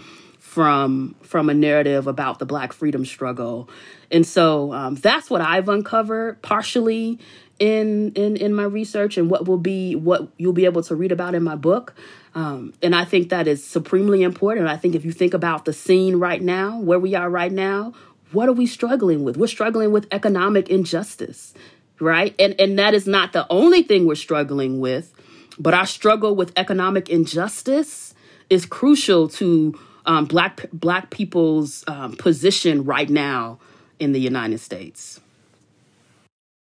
From 0.51 1.15
from 1.23 1.49
a 1.49 1.55
narrative 1.55 2.09
about 2.09 2.41
the 2.41 2.45
black 2.45 2.73
freedom 2.73 3.05
struggle. 3.05 3.71
And 4.11 4.27
so 4.27 4.73
um, 4.73 4.97
that's 4.97 5.31
what 5.31 5.41
i've 5.41 5.69
uncovered 5.69 6.43
partially 6.43 7.21
in 7.61 8.11
in 8.15 8.37
in 8.37 8.53
my 8.53 8.65
research 8.65 9.17
and 9.17 9.31
what 9.31 9.47
will 9.47 9.59
be 9.59 9.95
what 9.95 10.27
you'll 10.39 10.53
be 10.53 10.65
able 10.65 10.83
to 10.83 10.97
read 10.97 11.13
about 11.13 11.37
in 11.37 11.45
my 11.45 11.55
book. 11.55 11.95
Um, 12.35 12.75
and 12.83 12.97
i 12.97 13.05
think 13.05 13.29
that 13.29 13.47
is 13.47 13.65
supremely 13.65 14.25
important. 14.25 14.67
I 14.67 14.77
think 14.77 14.97
if 14.97 15.05
you 15.05 15.13
think 15.13 15.35
about 15.35 15.67
the 15.67 15.73
scene 15.73 16.17
right 16.17 16.43
now 16.43 16.81
where 16.81 16.99
we 16.99 17.15
are 17.15 17.31
right 17.31 17.53
now 17.53 17.93
what 18.33 18.49
are 18.49 18.53
we 18.53 18.67
struggling 18.67 19.23
with? 19.23 19.37
We're 19.37 19.47
struggling 19.47 19.93
with 19.93 20.09
economic 20.11 20.69
injustice 20.69 21.55
right? 22.01 22.35
And 22.41 22.61
and 22.61 22.77
that 22.81 22.93
is 22.95 23.07
not 23.07 23.33
the 23.33 23.47
only 23.51 23.85
thing 23.85 24.05
we're 24.05 24.17
struggling 24.17 24.81
with 24.81 25.15
but 25.61 25.75
our 25.75 25.87
struggle 25.87 26.35
with 26.35 26.53
economic 26.57 27.09
injustice 27.09 28.15
is 28.49 28.67
crucial 28.67 29.29
to 29.29 29.79
um, 30.11 30.25
black 30.25 30.67
black 30.73 31.11
people's 31.11 31.85
um, 31.87 32.17
position 32.17 32.85
right 32.85 33.09
now 33.11 33.59
in 33.99 34.13
the 34.13 34.21
united 34.21 34.59
states 34.59 35.21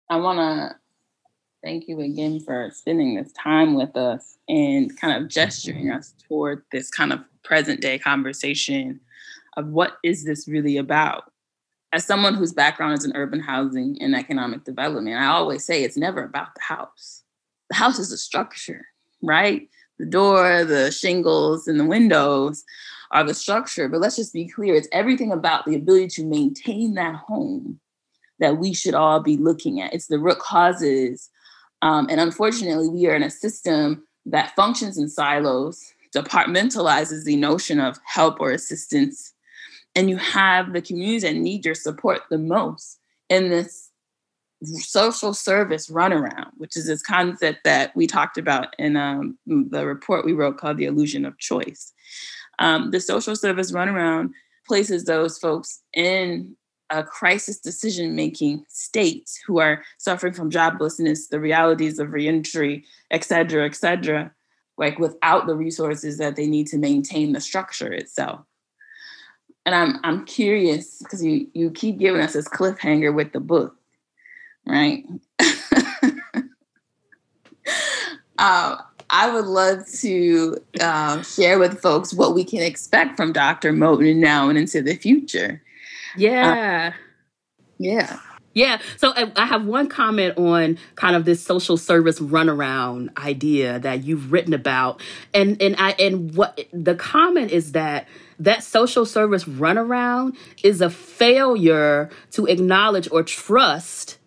I 0.10 0.18
want 0.18 0.40
to 0.40 0.76
thank 1.64 1.88
you 1.88 2.02
again 2.02 2.42
for 2.42 2.70
spending 2.74 3.16
this 3.16 3.32
time 3.32 3.76
with 3.76 3.96
us 3.96 4.38
and 4.50 4.96
kind 5.00 5.24
of 5.24 5.30
gesturing 5.30 5.90
us 5.90 6.14
toward 6.28 6.64
this 6.74 6.90
kind 6.90 7.14
of 7.14 7.22
present 7.46 7.80
day 7.80 7.98
conversation 7.98 9.00
of 9.56 9.68
what 9.68 9.94
is 10.04 10.26
this 10.26 10.50
really 10.50 10.76
about. 10.76 11.32
As 11.94 12.06
someone 12.06 12.36
whose 12.36 12.54
background 12.54 12.98
is 12.98 13.06
in 13.06 13.16
urban 13.16 13.40
housing 13.40 13.98
and 14.02 14.14
economic 14.14 14.66
development, 14.66 15.18
I 15.18 15.28
always 15.28 15.66
say 15.66 15.84
it's 15.84 15.98
never 15.98 16.24
about 16.24 16.56
the 16.56 16.62
house. 16.62 17.24
The 17.70 17.76
house 17.76 17.98
is 17.98 18.12
a 18.12 18.18
structure, 18.18 18.86
right? 19.22 19.70
The 19.98 20.06
door, 20.06 20.66
the 20.66 20.92
shingles, 20.92 21.68
and 21.68 21.80
the 21.80 21.86
windows 21.86 22.66
are 23.12 23.24
the 23.24 23.34
structure. 23.34 23.88
But 23.88 24.00
let's 24.00 24.16
just 24.16 24.34
be 24.34 24.48
clear 24.48 24.76
it's 24.76 24.88
everything 24.92 25.32
about 25.32 25.66
the 25.66 25.76
ability 25.76 26.08
to 26.08 26.26
maintain 26.26 26.96
that 26.96 27.16
home 27.16 27.80
that 28.40 28.58
we 28.58 28.74
should 28.74 28.96
all 28.96 29.20
be 29.20 29.38
looking 29.38 29.82
at. 29.82 29.94
It's 29.94 30.08
the 30.08 30.20
root 30.20 30.40
causes. 30.40 31.30
Um, 31.82 32.08
and 32.10 32.20
unfortunately, 32.20 32.88
we 32.88 33.08
are 33.08 33.16
in 33.16 33.24
a 33.24 33.30
system 33.30 34.04
that 34.26 34.56
functions 34.56 34.98
in 34.98 35.10
silos, 35.10 35.94
departmentalizes 36.16 37.24
the 37.24 37.36
notion 37.36 37.80
of 37.80 37.98
help 38.06 38.40
or 38.40 38.52
assistance. 38.52 39.34
And 39.96 40.10
you 40.10 40.18
have 40.18 40.74
the 40.74 40.82
communities 40.82 41.24
that 41.24 41.36
need 41.36 41.66
your 41.66 41.76
support 41.76 42.22
the 42.30 42.38
most 42.38 43.00
in 43.30 43.50
this 43.50 43.90
social 44.64 45.34
service 45.34 45.90
runaround, 45.90 46.52
which 46.58 46.78
is 46.78 46.88
this 46.88 47.02
concept 47.02 47.64
that 47.64 47.96
we 47.96 48.08
talked 48.08 48.38
about 48.38 48.76
in 48.78 48.96
um, 48.96 49.38
the 49.48 49.86
report 49.86 50.26
we 50.26 50.34
wrote 50.34 50.58
called 50.58 50.78
The 50.78 50.86
Illusion 50.86 51.26
of 51.26 51.38
Choice. 51.40 51.94
Um, 52.60 52.92
the 52.92 53.00
social 53.00 53.36
service 53.36 53.72
runaround 53.72 54.32
places 54.68 55.06
those 55.06 55.38
folks 55.38 55.82
in 55.94 56.56
a 56.92 57.04
crisis 57.04 57.60
decision 57.60 58.16
making 58.16 58.66
state 58.68 59.30
who 59.48 59.60
are 59.60 59.84
suffering 59.98 60.34
from 60.34 60.52
joblessness, 60.52 61.30
the 61.30 61.40
realities 61.40 62.00
of 62.00 62.12
reentry, 62.12 62.86
et 63.10 63.24
cetera, 63.24 63.66
et 63.66 63.76
cetera, 63.76 64.32
like 64.78 65.00
without 65.00 65.48
the 65.48 65.56
resources 65.56 66.18
that 66.18 66.36
they 66.36 66.48
need 66.48 66.68
to 66.68 66.78
maintain 66.78 67.32
the 67.32 67.42
structure 67.42 67.92
itself. 67.92 68.42
And 69.66 69.74
I'm 69.74 70.00
I'm 70.04 70.26
curious 70.26 71.00
because 71.00 71.24
you 71.24 71.48
you 71.54 71.72
keep 71.72 71.98
giving 72.00 72.22
us 72.22 72.34
this 72.34 72.48
cliffhanger 72.48 73.14
with 73.14 73.32
the 73.32 73.40
book, 73.40 73.76
right? 74.66 75.06
uh, 78.38 78.78
I 79.12 79.30
would 79.30 79.46
love 79.46 79.86
to 80.00 80.58
uh, 80.80 81.22
share 81.22 81.60
with 81.60 81.82
folks 81.82 82.14
what 82.14 82.34
we 82.34 82.44
can 82.46 82.62
expect 82.62 83.18
from 83.18 83.34
Dr. 83.34 83.74
Moten 83.74 84.18
now 84.18 84.48
and 84.50 84.58
into 84.58 84.82
the 84.82 84.96
future. 84.96 85.62
Yeah. 86.16 86.94
Uh, 86.94 86.98
yeah. 87.78 88.20
Yeah. 88.54 88.80
So 88.98 89.14
I 89.16 89.46
have 89.46 89.66
one 89.66 89.88
comment 89.88 90.38
on 90.38 90.78
kind 90.96 91.16
of 91.16 91.26
this 91.26 91.44
social 91.44 91.78
service 91.78 92.20
runaround 92.20 93.16
idea 93.18 93.80
that 93.80 94.04
you've 94.04 94.32
written 94.32 94.54
about. 94.54 95.02
And 95.34 95.62
and 95.62 95.76
I 95.78 95.92
and 95.92 96.36
what 96.36 96.60
the 96.74 96.96
comment 96.96 97.52
is 97.52 97.72
that 97.74 98.08
that 98.40 98.64
social 98.64 99.06
service 99.06 99.46
runaround 99.46 100.36
is 100.64 100.82
a 100.82 100.90
failure 100.90 102.10
to 102.32 102.46
acknowledge 102.46 103.10
or 103.12 103.24
trust 103.24 104.18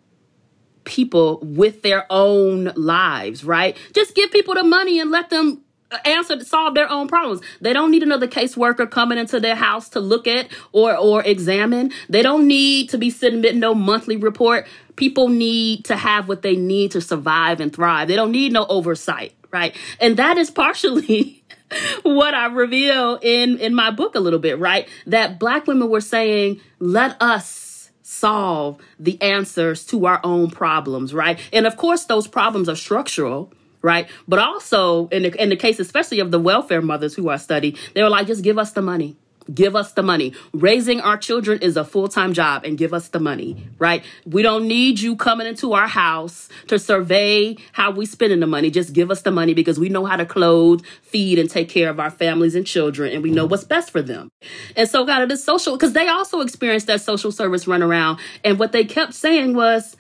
people 0.85 1.41
with 1.43 1.83
their 1.83 2.07
own 2.11 2.73
lives, 2.77 3.45
right? 3.45 3.77
Just 3.93 4.15
give 4.15 4.31
people 4.31 4.55
the 4.55 4.65
money 4.65 5.01
and 5.01 5.11
let 5.11 5.31
them 5.31 5.63
uh, 5.91 5.99
answer 6.05 6.37
to 6.37 6.45
solve 6.45 6.75
their 6.75 6.91
own 6.91 7.09
problems. 7.09 7.41
They 7.61 7.73
don't 7.73 7.91
need 7.91 8.03
another 8.03 8.27
caseworker 8.27 8.91
coming 8.91 9.19
into 9.19 9.41
their 9.41 9.55
house 9.55 9.89
to 9.91 10.01
look 10.01 10.27
at 10.27 10.49
or 10.73 10.97
or 10.97 11.23
examine. 11.23 11.93
They 12.09 12.23
don't 12.23 12.47
need 12.47 12.91
to 12.91 12.99
be 12.99 13.11
submitting 13.11 13.61
no 13.61 13.75
monthly 13.75 14.17
report. 14.17 14.67
People 14.97 15.29
need 15.29 15.85
to 15.87 15.97
have 15.97 16.29
what 16.29 16.43
they 16.43 16.57
need 16.57 16.93
to 16.93 17.01
survive 17.01 17.61
and 17.61 17.75
thrive. 17.75 18.09
They 18.09 18.17
don't 18.17 18.33
need 18.33 18.53
no 18.53 18.67
oversight, 18.67 19.35
right? 19.51 19.75
And 20.01 20.17
that 20.17 20.39
is 20.39 20.51
partially 20.51 21.43
what 22.03 22.35
I 22.35 22.47
reveal 22.47 23.19
in 23.23 23.59
in 23.59 23.75
my 23.75 23.91
book 23.91 24.15
a 24.15 24.21
little 24.21 24.39
bit, 24.39 24.59
right? 24.59 24.89
That 25.07 25.39
black 25.39 25.67
women 25.67 25.91
were 25.91 26.01
saying, 26.01 26.61
"Let 26.79 27.21
us 27.21 27.64
solve 28.05 28.81
the 29.01 29.21
answers 29.21 29.85
to 29.87 30.07
our 30.07 30.21
own 30.23 30.51
problems," 30.51 31.13
right? 31.13 31.39
And 31.53 31.67
of 31.67 31.77
course 31.77 32.05
those 32.05 32.29
problems 32.29 32.69
are 32.69 32.77
structural 32.77 33.53
right? 33.83 34.09
But 34.27 34.39
also 34.39 35.09
in 35.09 35.25
the, 35.25 35.43
in 35.43 35.51
the 35.51 35.57
case, 35.57 35.79
especially 35.79 36.19
of 36.19 36.31
the 36.31 36.41
welfare 36.41 36.81
mothers 36.81 37.15
who 37.15 37.29
I 37.29 37.37
study, 37.37 37.77
they 37.93 38.03
were 38.03 38.09
like, 38.09 38.27
just 38.27 38.43
give 38.43 38.57
us 38.57 38.73
the 38.73 38.81
money. 38.81 39.15
Give 39.53 39.77
us 39.77 39.93
the 39.93 40.03
money. 40.03 40.33
Raising 40.53 41.01
our 41.01 41.19
children 41.19 41.59
is 41.61 41.77
a 41.77 41.85
full 41.85 42.09
time 42.09 42.33
job 42.33 42.65
and 42.65 42.79
give 42.79 42.95
us 42.95 43.09
the 43.09 43.21
money, 43.21 43.67
right? 43.79 44.03
We 44.25 44.43
don't 44.43 44.67
need 44.67 45.01
you 45.01 45.17
coming 45.17 45.47
into 45.47 45.75
our 45.75 45.87
house 45.87 46.49
to 46.69 46.79
survey 46.79 47.57
how 47.73 47.91
we 47.91 48.07
spending 48.07 48.41
the 48.41 48.47
money. 48.47 48.71
Just 48.71 48.95
give 48.95 49.11
us 49.11 49.23
the 49.23 49.31
money 49.31 49.53
because 49.53 49.79
we 49.79 49.89
know 49.89 50.07
how 50.07 50.17
to 50.17 50.25
clothe, 50.25 50.85
feed, 51.03 51.39
and 51.39 51.51
take 51.51 51.69
care 51.69 51.91
of 51.91 52.01
our 52.01 52.11
families 52.11 52.55
and 52.55 52.67
children 52.67 53.13
and 53.13 53.23
we 53.23 53.31
know 53.31 53.45
what's 53.45 53.65
best 53.65 53.91
for 53.91 54.01
them. 54.01 54.31
And 54.77 54.89
so, 54.89 55.05
kind 55.05 55.23
of 55.23 55.29
the 55.29 55.37
social, 55.37 55.77
because 55.77 55.93
they 55.93 56.09
also 56.09 56.41
experienced 56.41 56.87
that 56.87 57.01
social 57.03 57.31
service 57.31 57.67
runaround. 57.67 58.21
And 58.45 58.59
what 58.59 58.73
they 58.73 58.85
kept 58.85 59.15
saying 59.15 59.55
was, 59.55 59.97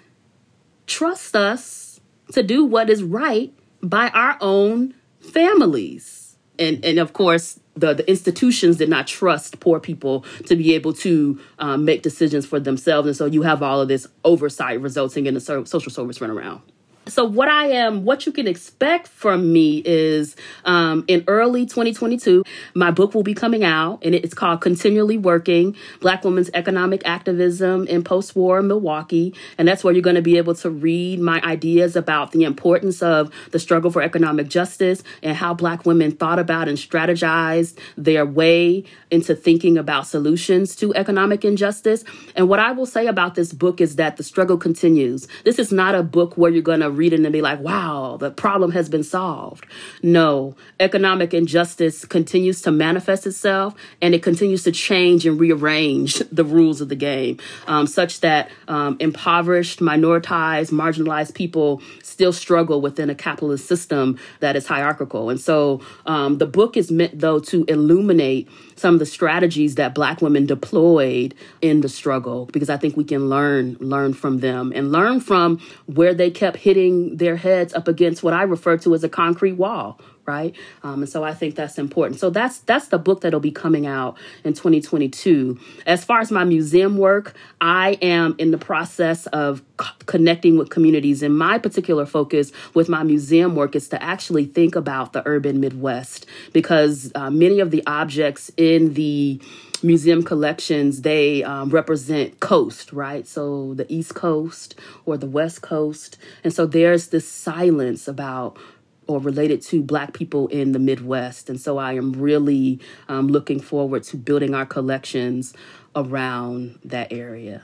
trust 0.86 1.36
us 1.36 2.00
to 2.32 2.42
do 2.42 2.64
what 2.64 2.90
is 2.90 3.02
right 3.02 3.52
by 3.82 4.08
our 4.08 4.36
own 4.40 4.94
families. 5.20 6.36
And, 6.58 6.84
and 6.84 6.98
of 6.98 7.12
course, 7.12 7.58
the, 7.74 7.94
the 7.94 8.08
institutions 8.08 8.76
did 8.76 8.88
not 8.88 9.06
trust 9.06 9.60
poor 9.60 9.80
people 9.80 10.24
to 10.46 10.56
be 10.56 10.74
able 10.74 10.92
to 10.92 11.40
um, 11.58 11.84
make 11.84 12.02
decisions 12.02 12.46
for 12.46 12.60
themselves. 12.60 13.06
And 13.08 13.16
so 13.16 13.26
you 13.26 13.42
have 13.42 13.62
all 13.62 13.80
of 13.80 13.88
this 13.88 14.06
oversight 14.24 14.80
resulting 14.80 15.26
in 15.26 15.36
a 15.36 15.40
social 15.40 15.90
service 15.90 16.18
runaround. 16.18 16.60
So, 17.06 17.24
what 17.26 17.48
I 17.48 17.66
am, 17.66 18.06
what 18.06 18.24
you 18.24 18.32
can 18.32 18.46
expect 18.46 19.08
from 19.08 19.52
me 19.52 19.82
is 19.84 20.36
um, 20.64 21.04
in 21.06 21.22
early 21.26 21.66
2022, 21.66 22.44
my 22.74 22.90
book 22.90 23.14
will 23.14 23.22
be 23.22 23.34
coming 23.34 23.62
out, 23.62 24.02
and 24.02 24.14
it's 24.14 24.32
called 24.32 24.62
Continually 24.62 25.18
Working 25.18 25.76
Black 26.00 26.24
Women's 26.24 26.48
Economic 26.54 27.02
Activism 27.04 27.86
in 27.88 28.04
Post 28.04 28.34
War 28.34 28.62
Milwaukee. 28.62 29.34
And 29.58 29.68
that's 29.68 29.84
where 29.84 29.92
you're 29.92 30.02
going 30.02 30.16
to 30.16 30.22
be 30.22 30.38
able 30.38 30.54
to 30.56 30.70
read 30.70 31.20
my 31.20 31.42
ideas 31.42 31.94
about 31.94 32.32
the 32.32 32.44
importance 32.44 33.02
of 33.02 33.30
the 33.50 33.58
struggle 33.58 33.90
for 33.90 34.00
economic 34.00 34.48
justice 34.48 35.02
and 35.22 35.36
how 35.36 35.52
Black 35.52 35.84
women 35.84 36.10
thought 36.12 36.38
about 36.38 36.68
and 36.68 36.78
strategized 36.78 37.76
their 37.98 38.24
way 38.24 38.84
into 39.10 39.34
thinking 39.34 39.76
about 39.76 40.06
solutions 40.06 40.74
to 40.76 40.94
economic 40.94 41.44
injustice. 41.44 42.02
And 42.34 42.48
what 42.48 42.60
I 42.60 42.72
will 42.72 42.86
say 42.86 43.08
about 43.08 43.34
this 43.34 43.52
book 43.52 43.82
is 43.82 43.96
that 43.96 44.16
the 44.16 44.22
struggle 44.22 44.56
continues. 44.56 45.28
This 45.44 45.58
is 45.58 45.70
not 45.70 45.94
a 45.94 46.02
book 46.02 46.38
where 46.38 46.50
you're 46.50 46.62
going 46.62 46.80
to 46.80 46.93
read 46.96 47.12
it 47.12 47.20
and 47.20 47.32
be 47.32 47.42
like, 47.42 47.60
wow, 47.60 48.16
the 48.18 48.30
problem 48.30 48.72
has 48.72 48.88
been 48.88 49.04
solved. 49.04 49.66
No, 50.02 50.54
economic 50.80 51.34
injustice 51.34 52.04
continues 52.04 52.62
to 52.62 52.70
manifest 52.70 53.26
itself 53.26 53.74
and 54.00 54.14
it 54.14 54.22
continues 54.22 54.62
to 54.64 54.72
change 54.72 55.26
and 55.26 55.38
rearrange 55.38 56.18
the 56.30 56.44
rules 56.44 56.80
of 56.80 56.88
the 56.88 56.96
game 56.96 57.38
um, 57.66 57.86
such 57.86 58.20
that 58.20 58.50
um, 58.68 58.96
impoverished, 59.00 59.80
minoritized, 59.80 60.70
marginalized 60.70 61.34
people 61.34 61.82
still 62.02 62.32
struggle 62.32 62.80
within 62.80 63.10
a 63.10 63.14
capitalist 63.14 63.66
system 63.66 64.18
that 64.40 64.56
is 64.56 64.66
hierarchical. 64.66 65.30
And 65.30 65.40
so 65.40 65.80
um, 66.06 66.38
the 66.38 66.46
book 66.46 66.76
is 66.76 66.90
meant, 66.90 67.18
though, 67.18 67.40
to 67.40 67.64
illuminate 67.64 68.48
some 68.76 68.94
of 68.94 69.00
the 69.00 69.06
strategies 69.06 69.76
that 69.76 69.94
black 69.94 70.20
women 70.20 70.46
deployed 70.46 71.34
in 71.60 71.80
the 71.80 71.88
struggle 71.88 72.46
because 72.46 72.70
I 72.70 72.76
think 72.76 72.96
we 72.96 73.04
can 73.04 73.28
learn 73.28 73.76
learn 73.80 74.14
from 74.14 74.38
them 74.38 74.72
and 74.74 74.92
learn 74.92 75.20
from 75.20 75.60
where 75.86 76.14
they 76.14 76.30
kept 76.30 76.56
hitting 76.56 77.16
their 77.16 77.36
heads 77.36 77.74
up 77.74 77.88
against 77.88 78.22
what 78.22 78.34
I 78.34 78.42
refer 78.42 78.76
to 78.78 78.94
as 78.94 79.04
a 79.04 79.08
concrete 79.08 79.52
wall 79.52 80.00
right? 80.26 80.54
Um, 80.82 81.02
and 81.02 81.08
so 81.08 81.24
i 81.24 81.34
think 81.34 81.54
that's 81.54 81.78
important. 81.78 82.20
So 82.20 82.30
that's 82.30 82.58
that's 82.60 82.88
the 82.88 82.98
book 82.98 83.20
that'll 83.20 83.40
be 83.40 83.50
coming 83.50 83.86
out 83.86 84.16
in 84.44 84.54
2022 84.54 85.58
as 85.86 86.04
far 86.04 86.20
as 86.20 86.30
my 86.30 86.44
museum 86.44 86.96
work 86.96 87.34
i 87.60 87.98
am 88.02 88.34
in 88.38 88.50
the 88.50 88.58
process 88.58 89.26
of 89.28 89.62
c- 89.80 89.86
connecting 90.06 90.56
with 90.56 90.70
communities. 90.70 91.22
And 91.22 91.36
my 91.36 91.58
particular 91.58 92.06
focus 92.06 92.52
with 92.74 92.88
my 92.88 93.02
museum 93.02 93.54
work 93.54 93.74
is 93.74 93.88
to 93.88 94.02
actually 94.02 94.46
think 94.46 94.76
about 94.76 95.12
the 95.12 95.22
urban 95.26 95.60
midwest 95.60 96.26
because 96.52 97.10
uh, 97.14 97.30
many 97.30 97.60
of 97.60 97.70
the 97.70 97.82
objects 97.86 98.50
in 98.56 98.94
the 98.94 99.40
museum 99.82 100.22
collections 100.22 101.02
they 101.02 101.42
um, 101.42 101.68
represent 101.68 102.40
coast 102.40 102.92
right? 102.92 103.26
So 103.26 103.74
the 103.74 103.92
east 103.92 104.14
coast 104.14 104.74
or 105.04 105.16
the 105.16 105.26
west 105.26 105.62
coast. 105.62 106.16
And 106.42 106.52
so 106.52 106.66
there's 106.66 107.08
this 107.08 107.28
silence 107.28 108.08
about 108.08 108.56
or 109.06 109.20
related 109.20 109.62
to 109.62 109.82
Black 109.82 110.12
people 110.12 110.48
in 110.48 110.72
the 110.72 110.78
Midwest. 110.78 111.48
And 111.50 111.60
so 111.60 111.78
I 111.78 111.94
am 111.94 112.12
really 112.12 112.80
um, 113.08 113.28
looking 113.28 113.60
forward 113.60 114.02
to 114.04 114.16
building 114.16 114.54
our 114.54 114.66
collections 114.66 115.54
around 115.94 116.78
that 116.84 117.12
area. 117.12 117.62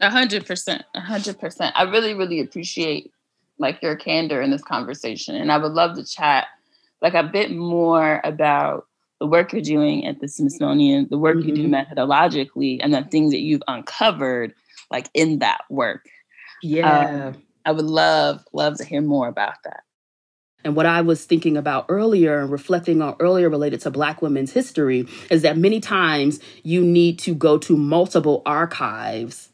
A 0.00 0.10
hundred 0.10 0.44
percent, 0.44 0.82
a 0.94 1.00
hundred 1.00 1.38
percent. 1.38 1.74
I 1.76 1.84
really, 1.84 2.14
really 2.14 2.40
appreciate 2.40 3.12
like 3.58 3.80
your 3.80 3.94
candor 3.94 4.42
in 4.42 4.50
this 4.50 4.62
conversation, 4.62 5.36
and 5.36 5.52
I 5.52 5.58
would 5.58 5.72
love 5.72 5.96
to 5.96 6.04
chat 6.04 6.46
like 7.00 7.14
a 7.14 7.22
bit 7.22 7.52
more 7.52 8.20
about 8.24 8.86
the 9.20 9.26
work 9.26 9.52
you're 9.52 9.62
doing 9.62 10.04
at 10.06 10.20
the 10.20 10.28
Smithsonian, 10.28 11.06
the 11.10 11.18
work 11.18 11.36
mm-hmm. 11.36 11.48
you 11.48 11.54
do 11.54 11.68
mm-hmm. 11.68 11.74
methodologically, 11.74 12.78
and 12.82 12.92
the 12.92 13.04
things 13.04 13.30
that 13.30 13.40
you've 13.40 13.62
uncovered 13.68 14.52
like 14.90 15.08
in 15.14 15.38
that 15.38 15.60
work. 15.70 16.08
Yeah, 16.62 17.28
um, 17.28 17.42
I 17.64 17.72
would 17.72 17.84
love 17.84 18.44
love 18.52 18.76
to 18.78 18.84
hear 18.84 19.00
more 19.00 19.28
about 19.28 19.62
that. 19.64 19.84
And 20.64 20.74
what 20.74 20.86
I 20.86 21.02
was 21.02 21.24
thinking 21.24 21.56
about 21.56 21.86
earlier 21.88 22.40
and 22.40 22.50
reflecting 22.50 23.02
on 23.02 23.16
earlier 23.20 23.50
related 23.50 23.82
to 23.82 23.90
Black 23.90 24.22
women's 24.22 24.52
history 24.52 25.06
is 25.30 25.42
that 25.42 25.58
many 25.58 25.78
times 25.78 26.40
you 26.62 26.82
need 26.82 27.18
to 27.20 27.34
go 27.34 27.58
to 27.58 27.76
multiple 27.76 28.42
archives 28.46 29.50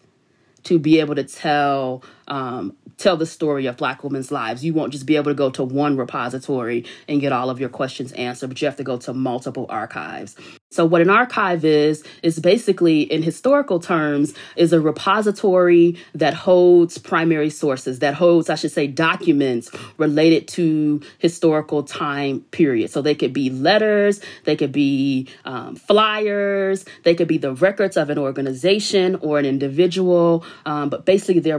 to 0.64 0.79
be 0.79 1.01
able 1.01 1.16
to 1.16 1.25
tell 1.25 2.03
um, 2.30 2.76
tell 2.96 3.16
the 3.16 3.26
story 3.26 3.66
of 3.66 3.76
Black 3.76 4.04
women's 4.04 4.30
lives. 4.30 4.64
You 4.64 4.72
won't 4.74 4.92
just 4.92 5.06
be 5.06 5.16
able 5.16 5.30
to 5.30 5.34
go 5.34 5.50
to 5.50 5.64
one 5.64 5.96
repository 5.96 6.84
and 7.08 7.20
get 7.20 7.32
all 7.32 7.50
of 7.50 7.58
your 7.58 7.68
questions 7.68 8.12
answered, 8.12 8.48
but 8.48 8.60
you 8.60 8.66
have 8.66 8.76
to 8.76 8.84
go 8.84 8.98
to 8.98 9.12
multiple 9.12 9.66
archives. 9.68 10.36
So 10.70 10.86
what 10.86 11.00
an 11.00 11.10
archive 11.10 11.64
is 11.64 12.04
is 12.22 12.38
basically 12.38 13.00
in 13.00 13.22
historical 13.22 13.80
terms 13.80 14.34
is 14.54 14.72
a 14.72 14.80
repository 14.80 15.96
that 16.14 16.34
holds 16.34 16.96
primary 16.96 17.50
sources 17.50 17.98
that 17.98 18.14
holds 18.14 18.48
I 18.48 18.54
should 18.54 18.70
say 18.70 18.86
documents 18.86 19.70
related 19.96 20.46
to 20.48 21.02
historical 21.18 21.82
time 21.82 22.42
period. 22.52 22.90
So 22.90 23.02
they 23.02 23.16
could 23.16 23.32
be 23.32 23.50
letters, 23.50 24.20
they 24.44 24.54
could 24.54 24.70
be 24.70 25.28
um, 25.44 25.74
flyers, 25.74 26.84
they 27.02 27.16
could 27.16 27.28
be 27.28 27.38
the 27.38 27.54
records 27.54 27.96
of 27.96 28.10
an 28.10 28.18
organization 28.18 29.16
or 29.16 29.40
an 29.40 29.46
individual, 29.46 30.44
um, 30.66 30.88
but 30.88 31.04
basically 31.04 31.40
they're 31.40 31.58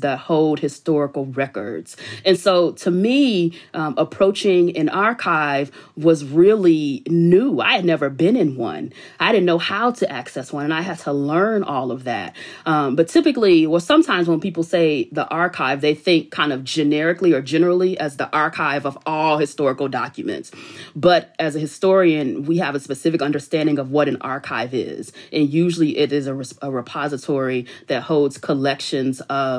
that 0.00 0.20
hold 0.20 0.60
historical 0.60 1.26
records. 1.26 1.96
And 2.24 2.38
so 2.38 2.72
to 2.72 2.90
me, 2.90 3.52
um, 3.74 3.94
approaching 3.98 4.76
an 4.76 4.88
archive 4.88 5.70
was 5.96 6.24
really 6.24 7.02
new. 7.08 7.60
I 7.60 7.72
had 7.72 7.84
never 7.84 8.06
never 8.06 8.10
been 8.10 8.36
in 8.36 8.56
one. 8.56 8.92
I 9.18 9.32
didn't 9.32 9.46
know 9.46 9.58
how 9.58 9.90
to 9.90 10.04
access 10.10 10.52
one, 10.52 10.64
and 10.64 10.74
I 10.74 10.82
had 10.82 10.98
to 11.00 11.12
learn 11.12 11.62
all 11.62 11.90
of 11.90 12.04
that. 12.04 12.36
Um, 12.66 12.94
but 12.94 13.08
typically, 13.08 13.66
well, 13.66 13.80
sometimes 13.80 14.28
when 14.28 14.40
people 14.40 14.62
say 14.62 15.08
the 15.12 15.26
archive, 15.28 15.80
they 15.80 15.94
think 15.94 16.30
kind 16.30 16.52
of 16.52 16.62
generically 16.62 17.32
or 17.32 17.40
generally 17.40 17.98
as 17.98 18.18
the 18.18 18.28
archive 18.36 18.84
of 18.86 18.98
all 19.06 19.38
historical 19.38 19.88
documents. 19.88 20.50
But 20.94 21.34
as 21.38 21.56
a 21.56 21.58
historian, 21.58 22.44
we 22.44 22.58
have 22.58 22.74
a 22.74 22.80
specific 22.80 23.22
understanding 23.22 23.78
of 23.78 23.90
what 23.90 24.08
an 24.08 24.18
archive 24.20 24.74
is. 24.74 25.12
And 25.32 25.48
usually 25.48 25.96
it 25.96 26.12
is 26.12 26.26
a, 26.26 26.36
a 26.60 26.70
repository 26.70 27.66
that 27.88 28.02
holds 28.02 28.36
collections 28.36 29.20
of 29.22 29.55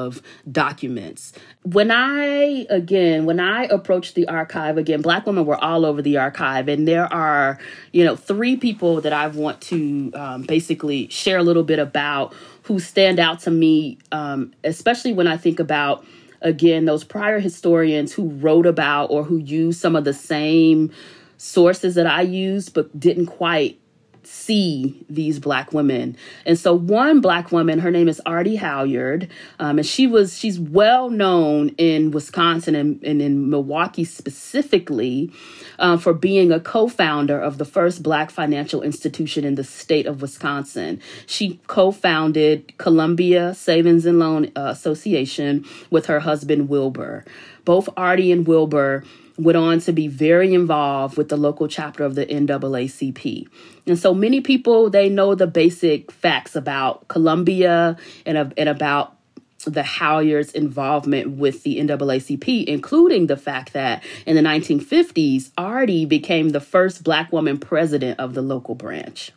documents. 0.51 1.33
When 1.61 1.91
I, 1.91 2.65
again, 2.69 3.25
when 3.25 3.39
I 3.39 3.65
approached 3.65 4.15
the 4.15 4.27
archive, 4.27 4.77
again, 4.77 5.01
Black 5.01 5.27
women 5.27 5.45
were 5.45 5.63
all 5.63 5.85
over 5.85 6.01
the 6.01 6.17
archive, 6.17 6.67
and 6.67 6.87
there 6.87 7.11
are, 7.13 7.59
you 7.91 8.03
know, 8.03 8.15
three 8.15 8.47
three 8.47 8.55
people 8.55 9.01
that 9.01 9.11
I 9.11 9.27
want 9.27 9.59
to 9.61 10.11
um, 10.13 10.41
basically 10.43 11.09
share 11.09 11.37
a 11.37 11.43
little 11.43 11.63
bit 11.63 11.79
about 11.79 12.33
who 12.61 12.79
stand 12.79 13.19
out 13.19 13.41
to 13.41 13.51
me, 13.51 13.97
um, 14.13 14.53
especially 14.63 15.11
when 15.11 15.27
I 15.27 15.35
think 15.35 15.59
about, 15.59 16.05
again, 16.41 16.85
those 16.85 17.03
prior 17.03 17.39
historians 17.39 18.13
who 18.13 18.29
wrote 18.29 18.65
about 18.65 19.07
or 19.07 19.23
who 19.25 19.37
used 19.37 19.81
some 19.81 19.97
of 19.97 20.05
the 20.05 20.13
same 20.13 20.91
sources 21.37 21.95
that 21.95 22.07
I 22.07 22.21
used, 22.21 22.73
but 22.73 22.97
didn't 22.97 23.25
quite 23.25 23.79
see 24.27 25.05
these 25.09 25.39
black 25.39 25.73
women. 25.73 26.15
And 26.45 26.59
so 26.59 26.73
one 26.73 27.21
black 27.21 27.51
woman, 27.51 27.79
her 27.79 27.91
name 27.91 28.07
is 28.07 28.21
Ardie 28.25 28.57
Halyard, 28.57 29.29
um, 29.59 29.77
and 29.77 29.85
she 29.85 30.05
was 30.07 30.37
she's 30.37 30.59
well 30.59 31.09
known 31.09 31.69
in 31.77 32.11
Wisconsin 32.11 32.75
and, 32.75 33.01
and 33.03 33.21
in 33.21 33.49
Milwaukee 33.49 34.03
specifically 34.03 35.31
uh, 35.79 35.97
for 35.97 36.13
being 36.13 36.51
a 36.51 36.59
co-founder 36.59 37.39
of 37.39 37.57
the 37.57 37.65
first 37.65 38.03
black 38.03 38.29
financial 38.29 38.81
institution 38.81 39.45
in 39.45 39.55
the 39.55 39.63
state 39.63 40.05
of 40.05 40.21
Wisconsin. 40.21 41.01
She 41.25 41.59
co-founded 41.67 42.77
Columbia 42.77 43.53
Savings 43.53 44.05
and 44.05 44.19
Loan 44.19 44.51
Association 44.55 45.65
with 45.89 46.07
her 46.07 46.19
husband 46.19 46.69
Wilbur. 46.69 47.25
Both 47.65 47.87
Ardie 47.95 48.31
and 48.31 48.47
Wilbur 48.47 49.03
went 49.37 49.57
on 49.57 49.79
to 49.81 49.93
be 49.93 50.07
very 50.07 50.53
involved 50.53 51.17
with 51.17 51.29
the 51.29 51.37
local 51.37 51.67
chapter 51.67 52.03
of 52.03 52.15
the 52.15 52.25
NAACP. 52.25 53.47
And 53.85 53.97
so 53.97 54.13
many 54.13 54.41
people, 54.41 54.89
they 54.89 55.09
know 55.09 55.35
the 55.35 55.47
basic 55.47 56.11
facts 56.11 56.55
about 56.55 57.07
Columbia 57.07 57.97
and, 58.25 58.53
and 58.57 58.69
about 58.69 59.17
the 59.65 59.81
Halyards' 59.81 60.53
involvement 60.53 61.37
with 61.37 61.63
the 61.63 61.77
NAACP, 61.77 62.65
including 62.65 63.27
the 63.27 63.37
fact 63.37 63.73
that 63.73 64.03
in 64.25 64.35
the 64.35 64.41
1950s, 64.41 65.51
Ardie 65.57 66.07
became 66.07 66.49
the 66.49 66.59
first 66.59 67.03
black 67.03 67.31
woman 67.31 67.57
president 67.57 68.19
of 68.19 68.33
the 68.33 68.41
local 68.41 68.75
branch. 68.75 69.31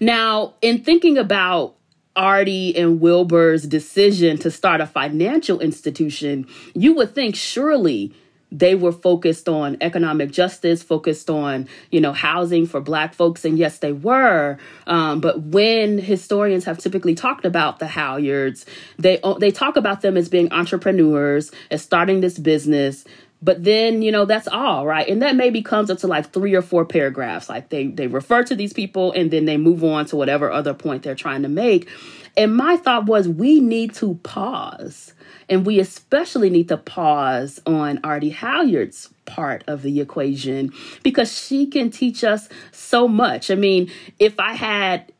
Now, 0.00 0.54
in 0.62 0.82
thinking 0.82 1.18
about 1.18 1.76
Ardie 2.16 2.78
and 2.78 3.00
Wilbur's 3.00 3.66
decision 3.66 4.38
to 4.38 4.50
start 4.50 4.80
a 4.80 4.86
financial 4.86 5.60
institution, 5.60 6.46
you 6.74 6.94
would 6.94 7.14
think 7.14 7.34
surely 7.36 8.14
they 8.52 8.74
were 8.74 8.92
focused 8.92 9.48
on 9.48 9.78
economic 9.80 10.30
justice, 10.30 10.82
focused 10.82 11.30
on 11.30 11.68
you 11.90 12.00
know 12.00 12.12
housing 12.12 12.66
for 12.66 12.80
Black 12.80 13.14
folks, 13.14 13.44
and 13.44 13.58
yes, 13.58 13.78
they 13.78 13.92
were. 13.92 14.58
Um, 14.86 15.20
but 15.20 15.40
when 15.42 15.98
historians 15.98 16.64
have 16.66 16.78
typically 16.78 17.14
talked 17.14 17.44
about 17.44 17.78
the 17.78 17.86
Halyards, 17.86 18.64
they 18.98 19.20
they 19.40 19.50
talk 19.50 19.76
about 19.76 20.02
them 20.02 20.16
as 20.16 20.28
being 20.28 20.52
entrepreneurs, 20.52 21.50
as 21.70 21.82
starting 21.82 22.20
this 22.20 22.38
business. 22.38 23.04
But 23.44 23.64
then 23.64 24.02
you 24.02 24.12
know 24.12 24.24
that's 24.24 24.46
all 24.46 24.86
right, 24.86 25.08
and 25.08 25.22
that 25.22 25.34
maybe 25.34 25.62
comes 25.62 25.90
up 25.90 25.98
to 25.98 26.06
like 26.06 26.32
three 26.32 26.54
or 26.54 26.62
four 26.62 26.84
paragraphs. 26.84 27.48
Like 27.48 27.70
they 27.70 27.88
they 27.88 28.06
refer 28.06 28.44
to 28.44 28.54
these 28.54 28.72
people, 28.72 29.12
and 29.12 29.30
then 29.30 29.46
they 29.46 29.56
move 29.56 29.82
on 29.82 30.06
to 30.06 30.16
whatever 30.16 30.52
other 30.52 30.74
point 30.74 31.02
they're 31.02 31.14
trying 31.14 31.42
to 31.42 31.48
make. 31.48 31.88
And 32.36 32.56
my 32.56 32.76
thought 32.76 33.06
was, 33.06 33.28
we 33.28 33.60
need 33.60 33.94
to 33.96 34.14
pause 34.22 35.12
and 35.48 35.66
we 35.66 35.80
especially 35.80 36.50
need 36.50 36.68
to 36.68 36.76
pause 36.76 37.60
on 37.66 37.98
Ardie 37.98 38.32
Halyard's 38.32 39.10
part 39.24 39.64
of 39.66 39.82
the 39.82 40.00
equation 40.00 40.72
because 41.02 41.36
she 41.36 41.66
can 41.66 41.90
teach 41.90 42.24
us 42.24 42.48
so 42.70 43.06
much. 43.06 43.50
I 43.50 43.54
mean, 43.54 43.90
if 44.18 44.38
I 44.40 44.54
had, 44.54 45.12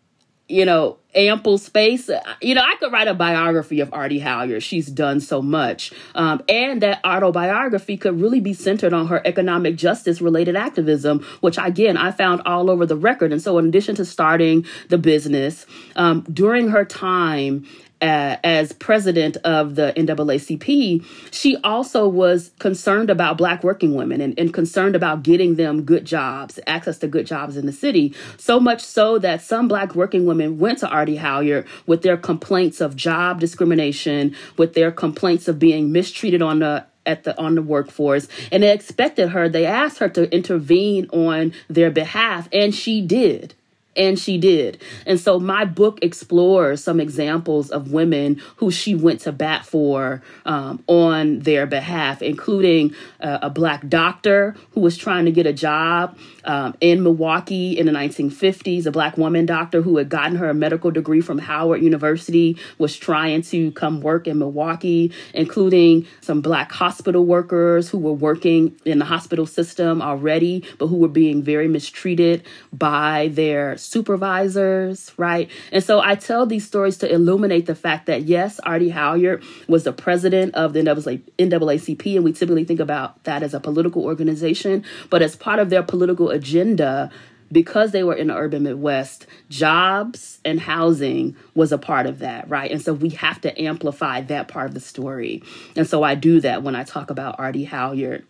you 0.53 0.67
know, 0.67 0.99
ample 1.15 1.57
space. 1.57 2.11
You 2.43 2.55
know, 2.55 2.63
I 2.63 2.77
could 2.77 2.93
write 2.93 3.09
a 3.09 3.15
biography 3.15 3.81
of 3.81 3.91
Ardie 3.91 4.21
Halyard. 4.21 4.63
She's 4.63 4.87
done 4.87 5.21
so 5.21 5.41
much. 5.41 5.93
Um, 6.15 6.43
and 6.49 6.83
that 6.83 7.01
autobiography 7.05 7.97
could 7.97 8.21
really 8.21 8.41
be 8.41 8.53
centered 8.53 8.93
on 8.93 9.07
her 9.07 9.23
economic 9.25 9.77
justice 9.77 10.21
related 10.21 10.55
activism, 10.55 11.25
which 11.41 11.57
again, 11.59 11.97
I 11.97 12.11
found 12.11 12.43
all 12.45 12.69
over 12.71 12.85
the 12.85 12.97
record. 12.97 13.33
And 13.33 13.41
so, 13.41 13.57
in 13.59 13.67
addition 13.67 13.97
to 13.97 14.05
starting 14.05 14.67
the 14.91 14.99
business, 14.99 15.67
um, 15.97 16.27
during 16.31 16.69
her 16.69 16.85
time 16.85 17.67
uh, 18.03 18.37
as 18.43 18.73
president 18.73 19.37
of 19.39 19.77
the 19.77 19.93
NAACP, 19.97 21.05
she 21.31 21.57
also 21.63 22.09
was 22.09 22.51
concerned 22.59 23.11
about 23.11 23.39
Black 23.39 23.63
working 23.63 23.95
women 23.95 24.21
and, 24.21 24.37
and, 24.39 24.53
concerned 24.53 24.97
about 24.97 25.23
getting 25.23 25.55
them 25.55 25.85
good 25.85 26.05
jobs, 26.05 26.59
access 26.67 26.99
to 26.99 27.07
good 27.07 27.27
jobs 27.27 27.57
in 27.57 27.65
the 27.65 27.73
city. 27.73 28.13
So 28.37 28.59
much 28.59 28.83
so 28.83 29.19
that 29.21 29.41
some 29.41 29.69
Black 29.69 29.95
working 29.95 30.27
women 30.27 30.59
went 30.59 30.79
to 30.79 30.87
Ardie 30.87 31.19
Halyard 31.19 31.67
with 31.87 32.03
their 32.03 32.17
complaints 32.17 32.81
of 32.81 32.97
job 32.97 33.39
discrimination, 33.39 34.35
with 34.57 34.75
their 34.75 34.91
complaints 34.91 35.47
of 35.47 35.61
being 35.61 35.93
mistreated 35.93 36.43
on 36.43 36.59
the 36.59 36.85
at 37.05 37.25
the 37.25 37.37
on 37.37 37.57
the 37.57 37.63
workforce 37.63 38.29
and 38.53 38.63
they 38.63 38.73
expected 38.73 39.31
her 39.31 39.49
they 39.49 39.67
asked 39.67 39.99
her 39.99 40.09
to 40.09 40.33
intervene 40.33 41.09
on 41.11 41.53
their 41.69 41.91
behalf 41.91 42.49
and 42.53 42.73
she 42.73 43.01
did 43.05 43.55
and 43.97 44.19
she 44.19 44.39
did. 44.39 44.81
And 45.07 45.21
so 45.21 45.39
my 45.39 45.65
book 45.65 45.99
explores 46.03 46.83
some 46.83 47.01
examples 47.01 47.71
of 47.71 47.93
women 47.93 48.41
who 48.57 48.71
she 48.71 48.95
went 48.95 49.21
to 49.21 49.33
bat 49.33 49.67
for 49.67 50.23
um, 50.45 50.83
on 50.87 51.41
their 51.41 51.67
behalf, 51.67 52.23
including 52.23 52.95
uh, 53.21 53.39
a 53.43 53.51
black 53.51 53.89
doctor 53.89 54.57
who 54.73 54.81
was 54.81 54.97
trying 54.97 55.27
to 55.27 55.31
get 55.31 55.47
a 55.47 55.53
job 55.53 56.17
um, 56.45 56.75
in 56.81 57.03
Milwaukee 57.03 57.79
in 57.79 57.87
the 57.87 57.93
1950s. 57.93 58.87
A 58.87 58.91
black 58.91 59.19
woman 59.19 59.47
doctor 59.47 59.83
who 59.83 59.97
had 59.99 60.09
gotten 60.09 60.37
her 60.37 60.53
medical 60.55 60.91
degree 60.91 61.21
from 61.21 61.39
Howard 61.39 61.83
University 61.83 62.57
was 62.79 62.97
trying 62.97 63.43
to 63.43 63.73
come 63.73 64.01
work 64.01 64.27
in 64.27 64.39
Milwaukee, 64.39 65.13
including 65.35 66.07
some 66.21 66.41
black 66.41 66.73
hospital 66.73 67.25
workers 67.25 67.89
who 67.89 67.99
were 67.99 68.13
working 68.13 68.75
in 68.85 68.99
the 68.99 69.05
hospital 69.05 69.47
system 69.47 70.01
already, 70.01 70.65
but 70.79 70.87
who 70.87 70.97
were 70.97 71.09
being 71.09 71.43
very 71.43 71.69
mistreated 71.69 72.43
by 72.73 73.29
their 73.33 73.77
supervisors, 73.83 75.13
right? 75.17 75.51
And 75.73 75.83
so 75.83 76.01
I 76.01 76.15
tell 76.15 76.47
these 76.47 76.67
stories 76.67 76.99
to 76.99 77.13
illuminate 77.13 77.67
the 77.67 77.75
fact 77.75 78.07
that 78.07 78.23
yes, 78.23 78.61
Ardie 78.65 78.93
Halyard 78.93 79.43
was 79.69 79.85
the 79.85 79.93
president 79.93 80.55
of 80.55 80.73
the 80.73 80.81
NAACP, 80.81 82.17
and 82.17 82.25
we 82.25 82.33
typically 82.33 82.65
think 82.65 82.81
about 82.81 83.23
that 83.25 83.43
as 83.43 83.55
a 83.55 83.61
political 83.61 84.05
organization, 84.05 84.85
but 85.11 85.23
as 85.23 85.37
part 85.37 85.59
of 85.59 85.71
their 85.71 85.83
political 85.83 86.31
agenda, 86.31 87.11
because 87.51 87.91
they 87.93 88.03
were 88.03 88.15
in 88.15 88.29
the 88.29 88.35
urban 88.35 88.63
Midwest, 88.63 89.27
jobs 89.51 90.41
and 90.45 90.59
housing 90.59 91.37
was 91.55 91.71
a 91.71 91.79
part 91.79 92.07
of 92.07 92.21
that, 92.21 92.49
right? 92.49 92.71
And 92.71 92.81
so 92.81 92.95
we 92.95 93.11
have 93.11 93.41
to 93.43 93.61
amplify 93.61 94.23
that 94.23 94.49
part 94.49 94.69
of 94.69 94.75
the 94.75 94.81
story. 94.81 95.43
And 95.77 95.87
so 95.87 96.03
I 96.03 96.15
do 96.15 96.41
that 96.41 96.63
when 96.63 96.75
I 96.75 96.85
talk 96.85 97.11
about 97.11 97.39
Ardie 97.39 97.67
Halyard. 97.67 98.25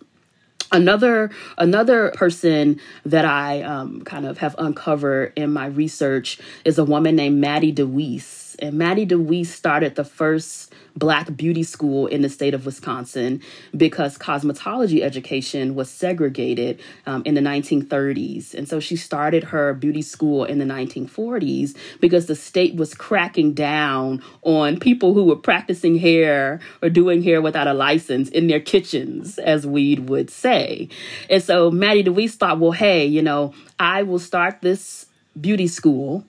Another 0.72 1.30
another 1.58 2.10
person 2.12 2.80
that 3.04 3.24
I 3.26 3.62
um, 3.62 4.02
kind 4.02 4.26
of 4.26 4.38
have 4.38 4.54
uncovered 4.58 5.34
in 5.36 5.52
my 5.52 5.66
research 5.66 6.38
is 6.64 6.78
a 6.78 6.84
woman 6.84 7.14
named 7.14 7.38
Maddie 7.38 7.72
DeWeese, 7.72 8.51
and 8.58 8.74
Maddie 8.74 9.06
DeWeese 9.06 9.52
started 9.52 9.94
the 9.94 10.04
first 10.04 10.72
black 10.96 11.34
beauty 11.36 11.62
school 11.62 12.06
in 12.06 12.22
the 12.22 12.28
state 12.28 12.54
of 12.54 12.66
Wisconsin 12.66 13.40
because 13.76 14.18
cosmetology 14.18 15.00
education 15.00 15.74
was 15.74 15.90
segregated 15.90 16.80
um, 17.06 17.22
in 17.24 17.34
the 17.34 17.40
1930s. 17.40 18.54
And 18.54 18.68
so 18.68 18.80
she 18.80 18.96
started 18.96 19.44
her 19.44 19.74
beauty 19.74 20.02
school 20.02 20.44
in 20.44 20.58
the 20.58 20.64
1940s 20.64 21.76
because 22.00 22.26
the 22.26 22.34
state 22.34 22.74
was 22.74 22.94
cracking 22.94 23.54
down 23.54 24.22
on 24.42 24.78
people 24.78 25.14
who 25.14 25.24
were 25.24 25.36
practicing 25.36 25.96
hair 25.96 26.60
or 26.82 26.90
doing 26.90 27.22
hair 27.22 27.40
without 27.40 27.66
a 27.66 27.74
license 27.74 28.28
in 28.28 28.46
their 28.46 28.60
kitchens, 28.60 29.38
as 29.38 29.66
we 29.66 29.96
would 29.96 30.30
say. 30.30 30.88
And 31.30 31.42
so 31.42 31.70
Maddie 31.70 32.02
DeWeese 32.02 32.34
thought, 32.34 32.60
well, 32.60 32.72
hey, 32.72 33.06
you 33.06 33.22
know, 33.22 33.54
I 33.78 34.02
will 34.02 34.18
start 34.18 34.60
this 34.60 35.06
beauty 35.40 35.66
school 35.66 36.24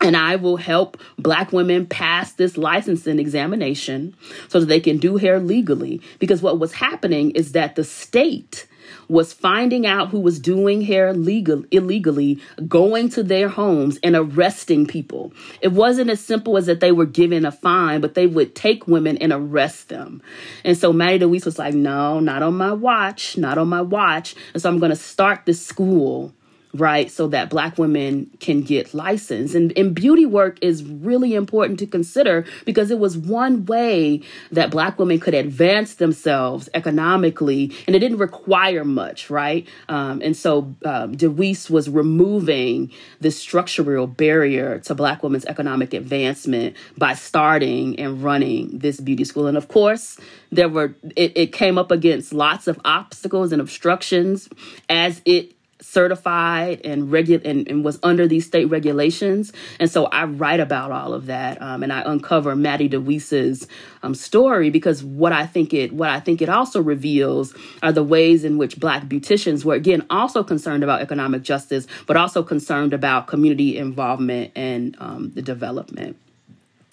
and 0.00 0.16
I 0.16 0.36
will 0.36 0.56
help 0.56 1.00
black 1.18 1.52
women 1.52 1.86
pass 1.86 2.32
this 2.32 2.56
licensing 2.56 3.18
examination 3.18 4.14
so 4.48 4.60
that 4.60 4.66
they 4.66 4.80
can 4.80 4.98
do 4.98 5.16
hair 5.16 5.40
legally. 5.40 6.00
Because 6.18 6.42
what 6.42 6.58
was 6.58 6.74
happening 6.74 7.30
is 7.32 7.52
that 7.52 7.76
the 7.76 7.84
state 7.84 8.66
was 9.08 9.32
finding 9.32 9.86
out 9.86 10.08
who 10.08 10.20
was 10.20 10.38
doing 10.38 10.80
hair 10.80 11.12
legal 11.12 11.64
illegally, 11.70 12.40
going 12.68 13.08
to 13.10 13.22
their 13.22 13.48
homes 13.48 13.98
and 14.02 14.16
arresting 14.16 14.86
people. 14.86 15.32
It 15.60 15.72
wasn't 15.72 16.10
as 16.10 16.20
simple 16.20 16.56
as 16.56 16.66
that 16.66 16.80
they 16.80 16.92
were 16.92 17.06
given 17.06 17.44
a 17.44 17.52
fine, 17.52 18.00
but 18.00 18.14
they 18.14 18.26
would 18.26 18.54
take 18.54 18.86
women 18.86 19.16
and 19.18 19.32
arrest 19.32 19.88
them. 19.88 20.22
And 20.64 20.76
so 20.76 20.92
Maddie 20.92 21.18
DeWeese 21.18 21.44
was 21.44 21.58
like, 21.58 21.74
no, 21.74 22.20
not 22.20 22.42
on 22.42 22.56
my 22.56 22.72
watch, 22.72 23.36
not 23.36 23.58
on 23.58 23.68
my 23.68 23.80
watch. 23.80 24.34
And 24.52 24.62
so 24.62 24.68
I'm 24.68 24.78
going 24.78 24.90
to 24.90 24.96
start 24.96 25.46
this 25.46 25.64
school 25.64 26.32
right? 26.76 27.10
So 27.10 27.28
that 27.28 27.50
black 27.50 27.78
women 27.78 28.30
can 28.40 28.62
get 28.62 28.94
licensed. 28.94 29.54
And, 29.54 29.72
and 29.76 29.94
beauty 29.94 30.26
work 30.26 30.58
is 30.62 30.84
really 30.84 31.34
important 31.34 31.78
to 31.80 31.86
consider 31.86 32.44
because 32.64 32.90
it 32.90 32.98
was 32.98 33.16
one 33.16 33.66
way 33.66 34.22
that 34.52 34.70
black 34.70 34.98
women 34.98 35.18
could 35.20 35.34
advance 35.34 35.94
themselves 35.94 36.68
economically 36.74 37.72
and 37.86 37.96
it 37.96 38.00
didn't 38.00 38.18
require 38.18 38.84
much, 38.84 39.30
right? 39.30 39.68
Um, 39.88 40.20
and 40.22 40.36
so 40.36 40.74
um, 40.84 41.16
DeWeese 41.16 41.70
was 41.70 41.88
removing 41.88 42.92
the 43.20 43.30
structural 43.30 44.06
barrier 44.06 44.78
to 44.80 44.94
black 44.94 45.22
women's 45.22 45.44
economic 45.46 45.94
advancement 45.94 46.76
by 46.96 47.14
starting 47.14 47.98
and 47.98 48.22
running 48.22 48.78
this 48.78 49.00
beauty 49.00 49.24
school. 49.24 49.46
And 49.46 49.56
of 49.56 49.68
course, 49.68 50.18
there 50.50 50.68
were 50.68 50.94
it, 51.16 51.32
it 51.36 51.52
came 51.52 51.78
up 51.78 51.90
against 51.90 52.32
lots 52.32 52.66
of 52.66 52.80
obstacles 52.84 53.52
and 53.52 53.60
obstructions 53.60 54.48
as 54.88 55.20
it 55.24 55.55
certified 55.80 56.80
and 56.84 57.08
regu- 57.08 57.44
and, 57.44 57.68
and, 57.68 57.84
was 57.84 57.98
under 58.02 58.26
these 58.26 58.46
state 58.46 58.64
regulations. 58.66 59.52
And 59.78 59.90
so 59.90 60.06
I 60.06 60.24
write 60.24 60.60
about 60.60 60.90
all 60.90 61.12
of 61.12 61.26
that, 61.26 61.60
um, 61.60 61.82
and 61.82 61.92
I 61.92 62.02
uncover 62.04 62.56
Maddie 62.56 62.88
DeWeese's 62.88 63.66
um, 64.02 64.14
story 64.14 64.70
because 64.70 65.04
what 65.04 65.32
I 65.32 65.46
think 65.46 65.74
it 65.74 65.92
what 65.92 66.08
I 66.08 66.20
think 66.20 66.40
it 66.40 66.48
also 66.48 66.80
reveals 66.80 67.54
are 67.82 67.92
the 67.92 68.02
ways 68.02 68.44
in 68.44 68.58
which 68.58 68.78
Black 68.80 69.04
beauticians 69.04 69.64
were 69.64 69.74
again 69.74 70.06
also 70.10 70.42
concerned 70.42 70.82
about 70.82 71.02
economic 71.02 71.42
justice, 71.42 71.86
but 72.06 72.16
also 72.16 72.42
concerned 72.42 72.94
about 72.94 73.26
community 73.26 73.76
involvement 73.76 74.52
and 74.56 74.96
um, 74.98 75.32
the 75.34 75.42
development. 75.42 76.16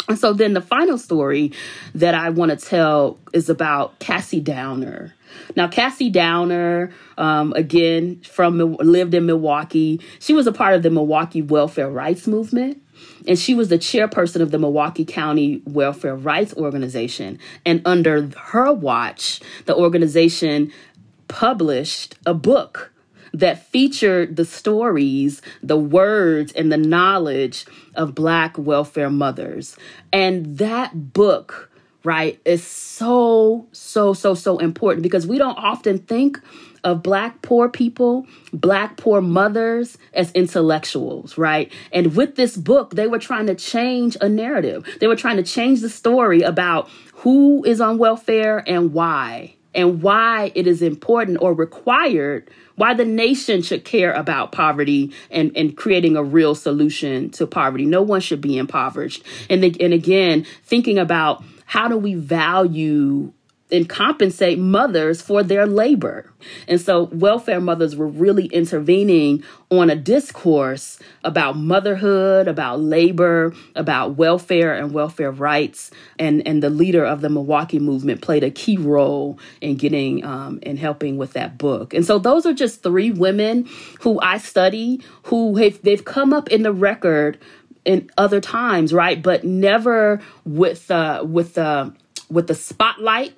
And 0.07 0.19
so 0.19 0.33
then 0.33 0.53
the 0.53 0.61
final 0.61 0.97
story 0.97 1.53
that 1.95 2.13
I 2.13 2.29
want 2.29 2.51
to 2.51 2.57
tell 2.57 3.17
is 3.33 3.49
about 3.49 3.99
Cassie 3.99 4.41
Downer. 4.41 5.13
Now, 5.55 5.67
Cassie 5.67 6.09
Downer, 6.09 6.91
um, 7.17 7.53
again, 7.53 8.21
from 8.21 8.75
lived 8.75 9.13
in 9.13 9.25
Milwaukee. 9.25 10.01
She 10.19 10.33
was 10.33 10.45
a 10.45 10.51
part 10.51 10.75
of 10.75 10.83
the 10.83 10.89
Milwaukee 10.89 11.41
Welfare 11.41 11.89
Rights 11.89 12.27
Movement. 12.27 12.81
And 13.27 13.39
she 13.39 13.55
was 13.55 13.69
the 13.69 13.77
chairperson 13.77 14.41
of 14.41 14.51
the 14.51 14.59
Milwaukee 14.59 15.05
County 15.05 15.61
Welfare 15.65 16.15
Rights 16.15 16.53
Organization. 16.55 17.39
And 17.65 17.81
under 17.85 18.29
her 18.37 18.71
watch, 18.71 19.39
the 19.65 19.75
organization 19.75 20.71
published 21.27 22.15
a 22.25 22.33
book 22.33 22.92
that 23.33 23.65
featured 23.67 24.35
the 24.35 24.45
stories, 24.45 25.41
the 25.61 25.77
words, 25.77 26.51
and 26.53 26.71
the 26.71 26.77
knowledge 26.77 27.65
of 27.95 28.15
Black 28.15 28.57
welfare 28.57 29.09
mothers. 29.09 29.75
And 30.11 30.57
that 30.59 31.13
book 31.13 31.71
right, 32.03 32.39
is 32.45 32.65
so, 32.65 33.67
so, 33.71 34.13
so, 34.13 34.33
so 34.33 34.57
important 34.57 35.03
because 35.03 35.25
we 35.25 35.37
don't 35.37 35.57
often 35.57 35.99
think 35.99 36.39
of 36.83 37.01
black 37.01 37.41
poor 37.41 37.69
people, 37.69 38.27
black 38.51 38.97
poor 38.97 39.21
mothers 39.21 39.97
as 40.13 40.31
intellectuals, 40.33 41.37
right? 41.37 41.71
And 41.93 42.15
with 42.15 42.35
this 42.35 42.57
book, 42.57 42.95
they 42.95 43.07
were 43.07 43.19
trying 43.19 43.47
to 43.47 43.55
change 43.55 44.17
a 44.19 44.27
narrative. 44.27 44.85
They 44.99 45.07
were 45.07 45.15
trying 45.15 45.37
to 45.37 45.43
change 45.43 45.79
the 45.79 45.89
story 45.89 46.41
about 46.41 46.89
who 47.13 47.63
is 47.63 47.79
on 47.79 47.97
welfare 47.97 48.61
and 48.67 48.91
why, 48.91 49.55
and 49.75 50.01
why 50.01 50.51
it 50.55 50.67
is 50.67 50.81
important 50.81 51.38
or 51.41 51.53
required 51.53 52.49
why 52.75 52.93
the 52.93 53.05
nation 53.05 53.62
should 53.62 53.86
care 53.86 54.13
about 54.13 54.51
poverty 54.51 55.12
and, 55.29 55.55
and 55.55 55.77
creating 55.77 56.15
a 56.15 56.23
real 56.23 56.55
solution 56.55 57.29
to 57.31 57.45
poverty. 57.45 57.86
No 57.86 58.01
one 58.01 58.21
should 58.21 58.41
be 58.41 58.57
impoverished. 58.57 59.23
And, 59.49 59.63
and 59.63 59.93
again, 59.93 60.45
thinking 60.63 60.97
about 60.97 61.43
how 61.65 61.88
do 61.88 61.97
we 61.97 62.15
value 62.15 63.31
and 63.71 63.89
compensate 63.89 64.60
mothers 64.60 65.21
for 65.21 65.41
their 65.41 65.65
labor. 65.65 66.32
And 66.67 66.80
so 66.80 67.04
welfare 67.06 67.62
mothers 67.62 67.95
were 67.95 68.08
really 68.08 68.45
intervening 68.47 69.43
on 69.71 69.89
a 69.89 69.95
discourse 69.95 70.99
about 71.23 71.58
motherhood, 71.58 72.47
about 72.47 72.82
labor, 72.82 73.54
about 73.76 74.15
welfare 74.15 74.73
and 74.73 74.93
welfare 74.93 75.32
rights. 75.32 75.89
And, 76.19 76.45
and 76.47 76.62
the 76.62 76.69
leader 76.69 77.04
of 77.04 77.21
the 77.21 77.30
Milwaukee 77.30 77.80
movement 77.80 78.21
played 78.21 78.43
a 78.43 78.52
key 78.52 78.78
role 78.78 79.39
in 79.62 79.76
getting 79.76 80.23
um, 80.23 80.60
and 80.63 80.78
helping 80.78 81.17
with 81.17 81.34
that 81.34 81.58
book. 81.58 81.93
And 81.93 82.06
so 82.06 82.19
those 82.19 82.45
are 82.45 82.54
just 82.54 82.84
three 82.84 83.12
women 83.12 83.67
who 84.02 84.19
I 84.21 84.38
study 84.38 85.02
who 85.23 85.56
have 85.56 85.82
they've 85.82 86.04
come 86.04 86.34
up 86.34 86.49
in 86.49 86.63
the 86.63 86.73
record 86.73 87.39
in 87.86 88.10
other 88.17 88.39
times, 88.39 88.93
right? 88.93 89.21
But 89.21 89.43
never 89.43 90.21
with 90.45 90.91
uh, 90.91 91.23
with 91.26 91.58
uh, 91.58 91.91
with 92.30 92.47
the 92.47 92.56
spotlight 92.56 93.34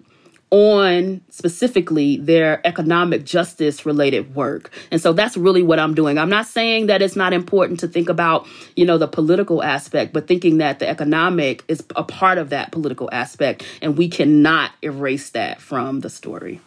on 0.55 1.19
specifically 1.29 2.15
their 2.15 2.65
economic 2.65 3.25
justice 3.25 3.85
related 3.85 4.33
work. 4.35 4.71
And 4.89 5.01
so 5.01 5.11
that's 5.11 5.35
really 5.35 5.61
what 5.61 5.81
I'm 5.81 5.93
doing. 5.93 6.17
I'm 6.17 6.29
not 6.29 6.45
saying 6.45 6.85
that 6.85 7.01
it's 7.01 7.17
not 7.17 7.33
important 7.33 7.81
to 7.81 7.89
think 7.89 8.07
about, 8.07 8.47
you 8.77 8.85
know, 8.85 8.97
the 8.97 9.07
political 9.07 9.61
aspect, 9.61 10.13
but 10.13 10.29
thinking 10.29 10.59
that 10.59 10.79
the 10.79 10.87
economic 10.87 11.65
is 11.67 11.83
a 11.97 12.05
part 12.05 12.37
of 12.37 12.51
that 12.51 12.71
political 12.71 13.09
aspect 13.11 13.65
and 13.81 13.97
we 13.97 14.07
cannot 14.07 14.71
erase 14.81 15.31
that 15.31 15.59
from 15.59 15.99
the 15.99 16.09
story. 16.09 16.61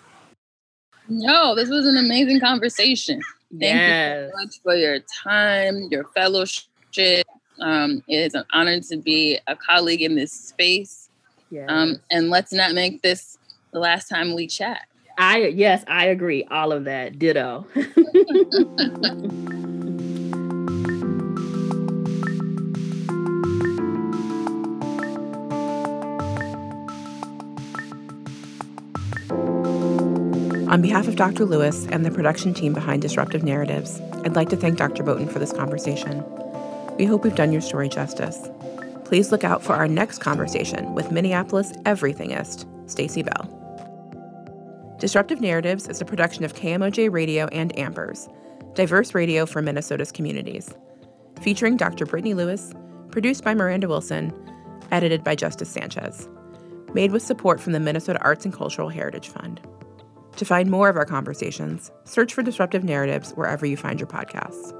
No, 1.08 1.54
this 1.54 1.70
was 1.70 1.86
an 1.86 1.96
amazing 1.96 2.40
conversation. 2.40 3.22
Thank 3.48 3.62
yes. 3.62 4.20
you 4.20 4.30
so 4.30 4.44
much 4.44 4.60
for 4.62 4.74
your 4.74 4.98
time, 5.24 5.88
your 5.90 6.04
fellowship. 6.14 7.26
Um, 7.58 8.02
it 8.06 8.18
is 8.18 8.34
an 8.34 8.44
honor 8.52 8.80
to 8.80 8.98
be 8.98 9.38
a 9.46 9.56
colleague 9.56 10.02
in 10.02 10.14
this 10.14 10.30
space. 10.30 11.08
Yes. 11.50 11.64
Um, 11.70 11.96
and 12.10 12.28
let's 12.28 12.52
not 12.52 12.74
make 12.74 13.00
this 13.00 13.38
the 13.72 13.78
last 13.78 14.08
time 14.08 14.34
we 14.34 14.46
chat. 14.46 14.82
I 15.18 15.48
yes, 15.48 15.84
I 15.88 16.06
agree. 16.06 16.44
All 16.44 16.72
of 16.72 16.84
that. 16.84 17.18
Ditto. 17.18 17.66
On 30.68 30.82
behalf 30.82 31.08
of 31.08 31.16
Dr. 31.16 31.46
Lewis 31.46 31.86
and 31.86 32.04
the 32.04 32.10
production 32.10 32.52
team 32.52 32.74
behind 32.74 33.00
Disruptive 33.00 33.42
Narratives, 33.42 34.00
I'd 34.24 34.36
like 34.36 34.50
to 34.50 34.56
thank 34.56 34.76
Dr. 34.76 35.02
Moten 35.02 35.32
for 35.32 35.38
this 35.38 35.52
conversation. 35.52 36.22
We 36.98 37.06
hope 37.06 37.24
we've 37.24 37.34
done 37.34 37.52
your 37.52 37.62
story 37.62 37.88
justice. 37.88 38.48
Please 39.04 39.32
look 39.32 39.44
out 39.44 39.62
for 39.62 39.72
our 39.72 39.88
next 39.88 40.18
conversation 40.18 40.92
with 40.92 41.10
Minneapolis 41.10 41.72
everythingist, 41.86 42.66
Stacy 42.88 43.22
Bell. 43.22 43.57
Disruptive 44.98 45.40
Narratives 45.40 45.86
is 45.86 46.00
a 46.00 46.04
production 46.04 46.44
of 46.44 46.54
KMOJ 46.54 47.12
Radio 47.12 47.46
and 47.52 47.72
Ampers, 47.76 48.28
diverse 48.74 49.14
radio 49.14 49.46
for 49.46 49.62
Minnesota's 49.62 50.10
communities. 50.10 50.74
Featuring 51.40 51.76
Dr. 51.76 52.04
Brittany 52.04 52.34
Lewis, 52.34 52.72
produced 53.12 53.44
by 53.44 53.54
Miranda 53.54 53.86
Wilson, 53.86 54.34
edited 54.90 55.22
by 55.22 55.36
Justice 55.36 55.68
Sanchez. 55.68 56.28
Made 56.94 57.12
with 57.12 57.22
support 57.22 57.60
from 57.60 57.74
the 57.74 57.80
Minnesota 57.80 58.18
Arts 58.22 58.44
and 58.44 58.52
Cultural 58.52 58.88
Heritage 58.88 59.28
Fund. 59.28 59.60
To 60.34 60.44
find 60.44 60.68
more 60.68 60.88
of 60.88 60.96
our 60.96 61.06
conversations, 61.06 61.92
search 62.02 62.34
for 62.34 62.42
Disruptive 62.42 62.82
Narratives 62.82 63.30
wherever 63.36 63.66
you 63.66 63.76
find 63.76 64.00
your 64.00 64.08
podcasts. 64.08 64.74